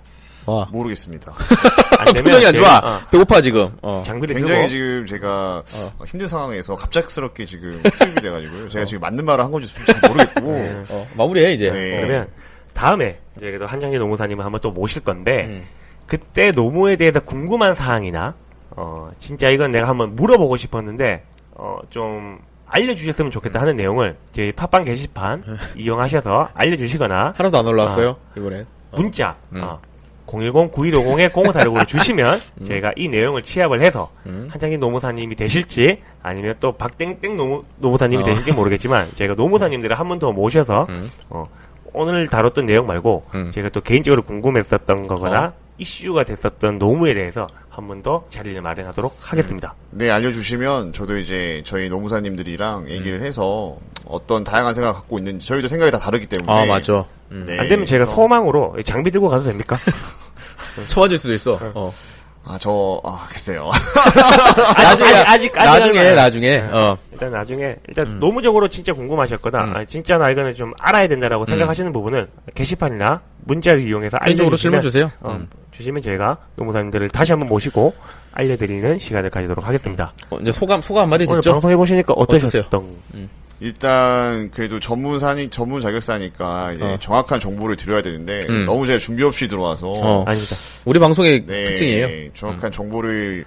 와 0.46 0.68
모르겠습니다. 0.70 1.32
안 1.98 2.06
되면 2.06 2.24
표정이 2.24 2.46
안 2.46 2.54
좋아 2.54 2.78
어, 2.78 3.00
배고파 3.10 3.40
지금 3.40 3.68
어. 3.82 4.02
장비를 4.06 4.34
굉장히 4.36 4.68
들고 4.68 4.70
지금 4.70 5.06
제가 5.06 5.62
어. 5.74 5.92
어, 5.98 6.04
힘든 6.04 6.28
상황에서 6.28 6.74
갑작스럽게 6.74 7.46
지금 7.46 7.82
투입이 7.82 8.14
돼가지고요. 8.20 8.68
제가 8.68 8.84
지금 8.84 9.00
맞는 9.00 9.24
말을 9.24 9.44
한 9.44 9.50
건지 9.50 9.72
잘 9.86 10.10
모르겠고. 10.10 10.84
어, 10.90 11.08
마무리해 11.14 11.52
이제 11.52 11.70
네. 11.70 12.00
그러면 12.00 12.28
다음에 12.74 13.18
이제 13.36 13.46
그래도 13.46 13.66
한장재 13.66 13.98
노무사님을 13.98 14.44
한번 14.44 14.60
또 14.60 14.70
모실 14.70 15.02
건데 15.02 15.46
음. 15.46 15.64
그때 16.06 16.52
노무에 16.52 16.96
대해서 16.96 17.20
궁금한 17.20 17.74
사항이나 17.74 18.34
어 18.70 19.10
진짜 19.18 19.48
이건 19.48 19.72
내가 19.72 19.88
한번 19.88 20.14
물어보고 20.14 20.56
싶었는데 20.56 21.24
어좀 21.54 22.38
알려주셨으면 22.66 23.30
좋겠다 23.30 23.60
하는 23.60 23.76
내용을 23.76 24.16
저희 24.32 24.52
팟빵 24.52 24.84
게시판 24.84 25.42
이용하셔서 25.76 26.48
알려주시거나 26.54 27.34
하나도 27.36 27.58
안 27.58 27.66
올라왔어요 27.66 28.16
이번에 28.36 28.64
문자 28.92 29.36
음. 29.54 29.62
어, 30.26 30.36
010-9150-0546으로 30.38 31.86
주시면 31.86 32.40
저희가 32.66 32.92
이 32.96 33.08
내용을 33.08 33.42
취합을 33.42 33.82
해서 33.82 34.10
음. 34.26 34.48
한장기 34.50 34.78
노무사님이 34.78 35.34
되실지 35.36 36.00
아니면 36.22 36.54
또 36.60 36.72
박땡땡 36.72 37.36
노무, 37.36 37.62
노무사님이 37.78 38.22
어. 38.22 38.26
되실지 38.26 38.52
모르겠지만 38.52 39.08
저희가 39.14 39.34
노무사님들을 39.34 39.98
한 39.98 40.06
번 40.08 40.18
더 40.18 40.32
모셔서 40.32 40.86
음. 40.88 41.10
어, 41.28 41.44
오늘 41.92 42.26
다뤘던 42.28 42.64
내용 42.66 42.86
말고 42.86 43.24
음. 43.34 43.50
제가 43.50 43.68
또 43.70 43.80
개인적으로 43.80 44.22
궁금했었던 44.22 45.06
거거나 45.06 45.46
어. 45.46 45.65
이슈가 45.78 46.24
됐었던 46.24 46.78
노무에 46.78 47.14
대해서 47.14 47.46
한 47.68 47.86
번 47.86 48.02
더 48.02 48.24
자리를 48.30 48.60
마련하도록 48.62 49.16
하겠습니다. 49.20 49.74
네, 49.90 50.10
알려주시면 50.10 50.94
저도 50.94 51.18
이제 51.18 51.62
저희 51.66 51.88
노무사님들이랑 51.90 52.88
얘기를 52.88 53.20
해서 53.22 53.76
어떤 54.06 54.44
다양한 54.44 54.72
생각을 54.72 54.94
갖고 54.94 55.18
있는지 55.18 55.46
저희도 55.46 55.68
생각이 55.68 55.90
다 55.92 55.98
다르기 55.98 56.26
때문에. 56.26 56.50
아 56.50 56.64
맞죠 56.64 57.06
음. 57.32 57.44
네, 57.46 57.58
안 57.58 57.68
되면 57.68 57.84
제가 57.84 58.04
그래서- 58.04 58.14
소망으로 58.14 58.76
장비 58.84 59.10
들고 59.10 59.28
가도 59.28 59.42
됩니까? 59.44 59.76
쳐맞을 60.88 61.18
수도 61.18 61.34
있어 61.34 61.58
어. 61.74 61.92
아, 62.48 62.56
저, 62.60 63.00
아, 63.02 63.26
글쎄요. 63.28 63.68
나중에 64.78 65.10
아직- 65.26 65.26
아직- 65.26 65.54
나중에 65.56 66.14
나중에 66.14 66.58
어. 66.72 66.96
일단 67.12 67.32
나중에 67.32 67.74
일단 67.88 68.20
노무적으로 68.20 68.68
진짜 68.68 68.92
궁금하셨거나 68.92 69.64
음. 69.64 69.76
아, 69.76 69.84
진짜 69.84 70.16
나 70.16 70.30
이거는 70.30 70.54
좀 70.54 70.72
알아야 70.78 71.08
된다라고 71.08 71.44
생각하시는 71.44 71.92
부분은 71.92 72.26
게시판이나 72.54 73.20
문자를 73.46 73.86
이용해서 73.88 74.18
개인적으로 74.18 74.50
알려주시면 74.52 74.80
질문 74.80 74.80
주세요 74.80 75.10
어, 75.20 75.32
음. 75.32 75.48
주시면 75.72 76.02
저희가 76.02 76.36
노무사님들을 76.56 77.08
다시 77.08 77.32
한번 77.32 77.48
모시고 77.48 77.94
알려드리는 78.32 78.98
시간을 78.98 79.30
가지도록 79.30 79.66
하겠습니다. 79.66 80.12
어, 80.30 80.36
이제 80.40 80.52
소감 80.52 80.80
소감 80.82 81.04
한마디 81.04 81.26
듣죠 81.26 81.52
방송 81.52 81.70
해보시니까 81.70 82.12
어떠셨던? 82.16 82.96
일단, 83.60 84.50
그래도 84.50 84.78
전문사니, 84.78 85.48
전문 85.48 85.80
자격사니까 85.80 86.72
이제 86.74 86.84
어. 86.84 86.96
정확한 87.00 87.40
정보를 87.40 87.76
드려야 87.76 88.02
되는데, 88.02 88.46
음. 88.48 88.66
너무 88.66 88.86
제가 88.86 88.98
준비 88.98 89.22
없이 89.22 89.48
들어와서, 89.48 89.88
어. 89.88 90.24
아닙니다. 90.26 90.56
우리 90.84 90.98
방송의 90.98 91.46
네, 91.46 91.64
특징이에요 91.64 92.32
정확한 92.34 92.70
정보를 92.70 93.44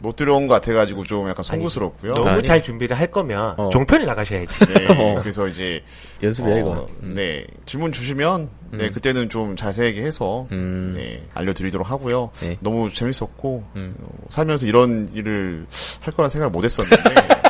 못 0.00 0.14
들어온 0.16 0.46
것 0.46 0.54
같아가지고 0.54 1.04
좀 1.04 1.28
약간 1.28 1.42
송구스럽고요. 1.42 2.12
너무 2.12 2.28
아니. 2.30 2.42
잘 2.44 2.62
준비를 2.62 2.96
할 2.96 3.10
거면 3.10 3.54
어. 3.56 3.68
종편을 3.70 4.06
나가셔야지. 4.06 4.66
네, 4.66 4.86
어. 4.94 5.20
그래서 5.20 5.48
이제, 5.48 5.82
연습이야 6.22 6.54
어, 6.54 6.58
이거 6.58 6.86
음. 7.02 7.14
네, 7.14 7.44
질문 7.66 7.92
주시면, 7.92 8.48
네, 8.72 8.90
그때는 8.90 9.28
좀 9.28 9.56
자세하게 9.56 10.02
해서, 10.02 10.46
음. 10.52 10.94
네, 10.96 11.22
알려드리도록 11.34 11.90
하고요. 11.90 12.30
네. 12.40 12.56
너무 12.60 12.92
재밌었고, 12.92 13.64
음. 13.76 13.94
어, 14.00 14.08
살면서 14.30 14.66
이런 14.66 15.10
일을 15.14 15.66
할 16.00 16.14
거란 16.14 16.28
생각을 16.28 16.50
못 16.50 16.64
했었는데, 16.64 16.98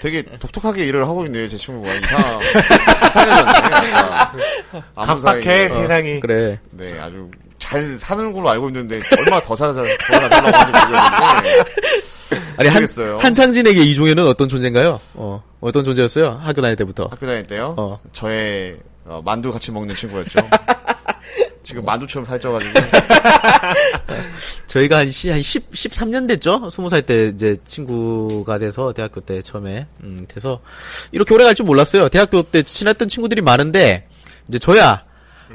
되게 0.00 0.22
독특하게 0.38 0.86
일을 0.86 1.06
하고 1.06 1.24
있네요, 1.26 1.48
제 1.48 1.56
친구가. 1.56 1.92
이상, 1.94 2.40
이상해졌네. 3.08 3.52
갑박해 4.94 5.42
사이에. 5.42 5.66
어, 5.70 5.80
세상이. 5.82 6.20
그래 6.20 6.58
네, 6.70 6.98
아주 7.00 7.30
잘 7.58 7.96
사는 7.98 8.32
걸로 8.32 8.50
알고 8.50 8.68
있는데, 8.68 9.00
얼마나 9.18 9.40
더 9.40 9.56
살, 9.56 9.72
더 9.74 9.82
살라고 9.82 10.56
하는지 10.56 10.86
모르겠는데, 10.86 11.64
아니 12.58 12.68
한, 12.68 12.74
모르겠어요. 12.74 13.18
한창진에게 13.18 13.80
이종현은 13.82 14.26
어떤 14.26 14.48
존재인가요? 14.48 15.00
어 15.14 15.42
어떤 15.60 15.84
존재였어요? 15.84 16.40
학교 16.42 16.60
다닐 16.62 16.76
때부터 16.76 17.06
학교 17.10 17.26
다닐 17.26 17.42
때요, 17.46 17.74
어. 17.78 17.98
저의 18.12 18.76
어, 19.04 19.20
만두 19.24 19.50
같이 19.52 19.70
먹는 19.70 19.94
친구였죠. 19.94 20.40
지금 21.66 21.84
만두처럼 21.84 22.24
살쪄가지고. 22.24 22.72
저희가 24.68 24.98
한, 24.98 25.10
시, 25.10 25.30
한 25.30 25.42
10, 25.42 25.70
13년 25.72 26.28
됐죠? 26.28 26.60
20살 26.68 27.04
때 27.04 27.32
이제 27.34 27.56
친구가 27.64 28.58
돼서 28.58 28.92
대학교 28.92 29.20
때 29.20 29.42
처음에, 29.42 29.86
음, 30.04 30.24
돼서 30.28 30.60
이렇게 31.10 31.34
오래 31.34 31.42
갈 31.44 31.56
줄 31.56 31.66
몰랐어요. 31.66 32.08
대학교 32.08 32.42
때 32.44 32.62
친했던 32.62 33.08
친구들이 33.08 33.40
많은데, 33.42 34.06
이제 34.48 34.58
저야 34.58 35.02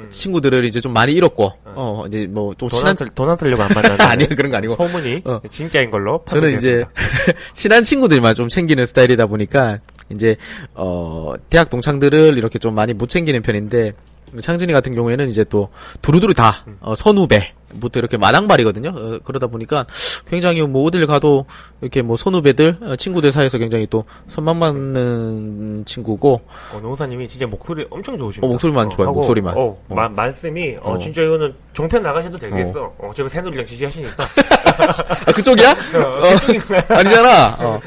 친구들을 0.10 0.66
이제 0.66 0.82
좀 0.82 0.92
많이 0.94 1.14
잃었고, 1.14 1.54
어, 1.64 2.04
이제 2.08 2.26
뭐 2.28 2.54
좀 2.56 2.68
친한, 2.70 2.94
돈안 2.96 3.14
돈안 3.16 3.38
쓰려고 3.38 3.64
안 3.64 3.70
만나는 3.74 4.02
아니, 4.02 4.28
그런 4.28 4.52
거 4.52 4.58
아니고. 4.58 4.76
소문이 4.76 5.22
어. 5.26 5.40
진짜인 5.50 5.92
걸로 5.92 6.24
저는 6.28 6.58
이제 6.58 6.84
친한 7.54 7.84
친구들만 7.84 8.34
좀 8.36 8.50
챙기는 8.50 8.86
스타일이다 8.86 9.28
보니까 9.28 9.78
이제 10.10 10.36
어 10.74 11.34
대학 11.50 11.70
동창들을 11.70 12.38
이렇게 12.38 12.60
좀 12.60 12.74
많이 12.76 12.94
못 12.94 13.08
챙기는 13.08 13.42
편인데 13.42 13.94
창진이 14.40 14.72
같은 14.74 14.94
경우에는 14.96 15.28
이제 15.28 15.44
또 15.46 15.70
두루두루 16.02 16.34
다 16.34 16.66
어, 16.82 16.96
선후배 16.96 17.54
부터 17.80 18.00
이렇게 18.00 18.18
마당발이거든요. 18.18 18.90
어, 18.90 19.20
그러다 19.24 19.48
보니까 19.48 19.86
굉장히 20.30 20.62
뭐 20.62 20.84
어딜 20.86 21.08
가도 21.08 21.46
이렇게 21.82 22.02
뭐 22.02 22.18
선후배들 22.18 22.78
어, 22.82 22.96
친구들 22.98 23.32
사이에서 23.32 23.58
굉장히 23.58 23.88
또 23.90 24.04
선망받는 24.28 25.86
친구고 25.86 26.42
어, 26.74 26.80
노사님이 26.82 27.28
진짜 27.28 27.48
목소리 27.48 27.86
엄청 27.90 28.18
좋으십니다. 28.18 28.48
어, 28.48 28.52
목소리만 28.52 28.90
좋아요, 28.90 29.08
하고, 29.10 29.16
목소리만. 29.20 29.58
어, 29.58 29.62
어. 29.90 29.96
마- 29.96 30.10
말씀이 30.10 30.76
어, 30.82 30.94
어. 30.94 31.00
진짜 31.00 31.22
이거는 31.22 31.54
종편 31.74 32.02
나가셔도 32.02 32.38
되겠어. 32.38 32.84
어, 33.00 33.10
어차피 33.10 33.30
새누리랑 33.30 33.66
지지하시니까. 33.66 34.24
아 35.28 35.32
그쪽이야? 35.32 35.72
어, 35.96 36.94
아니잖아. 36.96 37.56
어. 37.60 37.80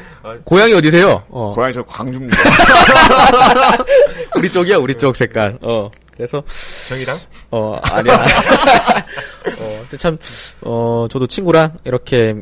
고향이 0.43 0.73
어디세요? 0.73 1.21
어. 1.29 1.53
고향이 1.53 1.73
저 1.75 1.83
광주입니다. 1.83 2.35
우리 4.35 4.51
쪽이야, 4.51 4.77
우리 4.77 4.95
쪽 4.95 5.15
색깔. 5.15 5.57
어. 5.61 5.89
그래서 6.15 6.43
정이랑 6.89 7.17
어, 7.51 7.77
아니야. 7.83 8.13
어, 9.59 9.79
근데 9.81 9.97
참, 9.97 10.17
어, 10.61 11.07
저도 11.09 11.27
친구랑 11.27 11.73
이렇게 11.83 12.33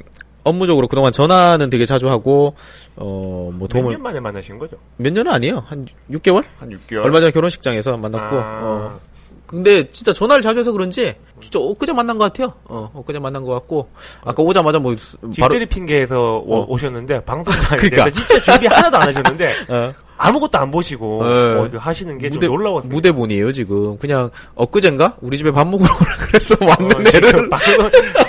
업무적으로 0.43 0.88
그동안 0.88 1.12
전화는 1.12 1.69
되게 1.69 1.86
자주 1.86 2.09
하고, 2.09 2.55
어, 2.95 3.49
뭐몇 3.53 3.69
도움을, 3.69 3.93
년 3.93 4.01
만에 4.01 4.19
만나신 4.19 4.59
거죠? 4.59 4.75
몇 4.97 5.12
년은 5.12 5.31
아니에요. 5.31 5.63
한 5.67 5.86
6개월? 6.12 6.43
한 6.59 6.69
6개월. 6.69 7.03
얼마 7.03 7.19
전에 7.19 7.31
결혼식장에서 7.31 7.97
만났고, 7.97 8.36
아. 8.38 8.59
어. 8.63 8.99
근데 9.45 9.88
진짜 9.91 10.12
전화를 10.12 10.41
자주 10.41 10.59
해서 10.59 10.71
그런지, 10.71 11.13
진짜 11.39 11.59
엊그제 11.59 11.93
만난 11.93 12.17
것 12.17 12.23
같아요. 12.25 12.53
어, 12.65 12.89
엊그제 12.93 13.19
만난 13.19 13.43
것 13.43 13.51
같고, 13.53 13.89
아까 14.23 14.41
오자마자 14.43 14.79
뭐, 14.79 14.95
바로, 15.21 15.31
집들이 15.33 15.65
핑계에서 15.67 16.39
오- 16.39 16.62
어. 16.62 16.65
오셨는데 16.67 17.23
방송 17.23 17.53
그러니까. 17.77 18.09
진짜 18.09 18.39
준비 18.39 18.67
하나도 18.67 18.97
안 18.97 19.07
하셨는데 19.09 19.53
어, 19.69 19.93
아무것도 20.25 20.57
안 20.57 20.71
보시고 20.71 21.23
네. 21.23 21.29
어, 21.29 21.69
하시는 21.77 22.17
게좀 22.17 22.39
놀라웠어요. 22.39 22.91
무대분이에요, 22.91 23.51
지금. 23.51 23.97
그냥, 23.97 24.29
엊그젠가? 24.55 25.17
우리 25.21 25.38
집에 25.38 25.51
밥 25.51 25.67
먹으러 25.67 25.93
오라 25.93 26.17
그래서 26.27 26.55
왔는 26.62 26.95
어, 26.95 27.09
애를. 27.13 27.49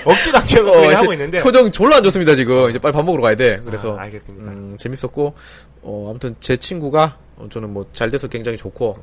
억지로 0.04 0.38
억지로 0.38 0.72
어, 0.74 0.88
하고 0.94 1.12
있는데 1.12 1.38
표정 1.42 1.70
졸라 1.70 1.96
안 1.98 2.02
좋습니다, 2.02 2.34
지금. 2.34 2.68
이제 2.68 2.78
빨리 2.80 2.92
밥 2.92 3.04
먹으러 3.04 3.22
가야 3.22 3.36
돼. 3.36 3.60
그래서. 3.64 3.96
아, 3.96 4.02
알겠습니다. 4.02 4.50
음, 4.50 4.76
재밌었고, 4.76 5.34
어, 5.82 6.06
아무튼 6.10 6.34
제 6.40 6.56
친구가, 6.56 7.16
어, 7.36 7.46
저는 7.50 7.72
뭐 7.72 7.86
잘 7.92 8.10
돼서 8.10 8.26
굉장히 8.26 8.58
좋고, 8.58 8.98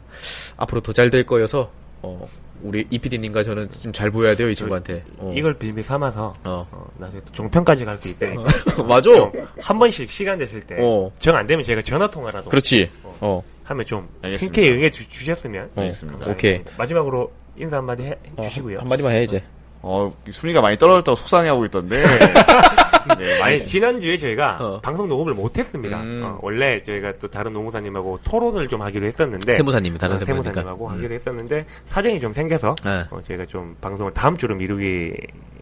앞으로 0.58 0.82
더 0.82 0.91
잘 0.91 1.10
될 1.10 1.25
거여서, 1.25 1.69
어, 2.03 2.27
우리 2.63 2.85
이피디님과 2.89 3.43
저는 3.43 3.69
좀잘 3.69 4.11
보여야 4.11 4.35
돼요, 4.35 4.49
이 4.49 4.55
친구한테. 4.55 5.03
어. 5.17 5.33
이걸 5.35 5.53
빌미 5.57 5.81
삼아서 5.83 6.33
어. 6.43 6.67
어, 6.71 6.87
나중에 6.97 7.21
또 7.25 7.31
종편까지 7.33 7.85
갈 7.85 7.97
수 7.97 8.07
있으니까 8.09 8.43
맞아. 8.87 9.01
좀한 9.01 9.79
번씩 9.79 10.09
시간 10.09 10.37
되실 10.37 10.61
때 10.61 10.75
정안 11.19 11.43
어. 11.43 11.47
되면 11.47 11.63
제가 11.63 11.81
전화 11.81 12.09
통화라도 12.09 12.49
그렇지. 12.49 12.89
어. 13.03 13.43
하면 13.63 13.85
좀 13.85 14.07
알겠습니다. 14.21 14.55
흔쾌히 14.61 14.77
응해 14.77 14.89
주, 14.91 15.07
주셨으면 15.07 15.69
어. 15.75 15.81
알겠습니다. 15.81 16.29
오케이. 16.31 16.61
마지막으로 16.77 17.31
인사 17.57 17.77
한마디 17.77 18.03
해 18.03 18.15
어, 18.37 18.43
주시고요. 18.47 18.79
한마디만 18.79 19.11
해, 19.13 19.23
이제. 19.23 19.43
어, 19.83 20.11
순위가 20.29 20.61
많이 20.61 20.77
떨어졌다고 20.77 21.15
속상해하고 21.15 21.65
있던데. 21.65 22.03
네, 23.17 23.39
아니 23.41 23.59
지난주에 23.59 24.17
저희가 24.17 24.57
어. 24.59 24.79
방송 24.81 25.07
녹음을 25.07 25.33
못했습니다. 25.33 26.01
음. 26.01 26.21
어, 26.23 26.39
원래 26.41 26.81
저희가 26.81 27.13
또 27.19 27.27
다른 27.27 27.53
노무사님하고 27.53 28.19
토론을 28.23 28.67
좀 28.67 28.81
하기로 28.81 29.05
했었는데 29.07 29.53
세무사님이 29.53 29.97
다른 29.97 30.15
어. 30.15 30.17
세무사님하고 30.17 30.89
하기로 30.89 31.13
했었는데 31.13 31.65
사정이 31.85 32.19
좀 32.19 32.33
생겨서 32.33 32.75
네. 32.83 33.03
어, 33.11 33.21
저희가 33.27 33.45
좀 33.45 33.75
방송을 33.81 34.11
다음 34.13 34.37
주로 34.37 34.55
미루게 34.55 35.13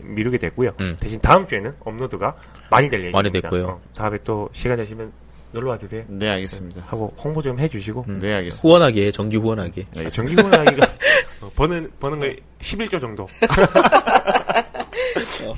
미루게 0.02 0.38
됐고요. 0.38 0.72
음. 0.80 0.98
대신 1.00 1.20
다음 1.22 1.46
주에는 1.48 1.74
업로드가 1.82 2.36
많이 2.72 2.88
될 2.90 3.00
예정입니다. 3.00 3.18
많이 3.18 3.32
됐고요. 3.32 3.68
어, 3.68 3.82
다음에 3.96 4.18
또 4.24 4.50
시간 4.54 4.78
되시면 4.78 5.12
놀러 5.52 5.72
와주세요. 5.72 6.04
네, 6.08 6.30
알겠습니다. 6.30 6.84
하고 6.88 7.12
홍보 7.18 7.42
좀 7.42 7.60
해주시고 7.60 8.06
네, 8.08 8.34
알겠습니다. 8.34 8.56
후원하게 8.62 9.12
정기 9.12 9.38
후원하게. 9.38 9.86
아. 9.98 10.10
정기 10.10 10.36
후원하기가 10.36 10.86
어, 11.42 11.50
버는 11.56 11.92
버는 12.00 12.20
거 12.20 12.28
11조 12.60 13.02
정도. 13.02 13.28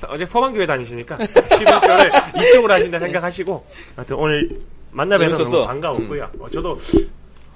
어제 0.09 0.25
소방교회 0.25 0.65
다니시니까 0.65 1.17
11조를 1.17 2.37
이쪽으로 2.37 2.73
하신다 2.73 2.99
생각하시고 2.99 3.65
하여튼 3.95 4.15
오늘 4.17 4.49
만나뵈서. 4.91 5.43
너무 5.43 5.65
반가웠고요. 5.65 6.29
어, 6.39 6.49
저도 6.49 6.77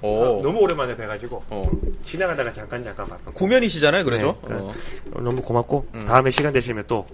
오. 0.02 0.38
어, 0.38 0.42
너무 0.42 0.60
오랜만에 0.60 0.94
뵈가지고 0.96 1.42
어. 1.50 1.70
지나가다가 2.02 2.52
잠깐 2.52 2.82
잠깐 2.84 3.08
봤어. 3.08 3.30
구면이시잖아요, 3.32 4.04
그러죠? 4.04 4.38
네, 4.48 4.54
어. 4.54 4.72
어, 5.12 5.20
너무 5.20 5.42
고맙고 5.42 5.86
다음에 6.06 6.30
시간 6.30 6.52
되시면 6.52 6.84
또 6.86 7.06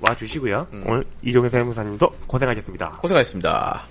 와주시고요. 0.00 0.66
오늘 0.86 1.04
이종현 1.22 1.50
세무사님도 1.50 2.10
고생하셨습니다. 2.26 2.98
고생하셨습니다. 3.00 3.86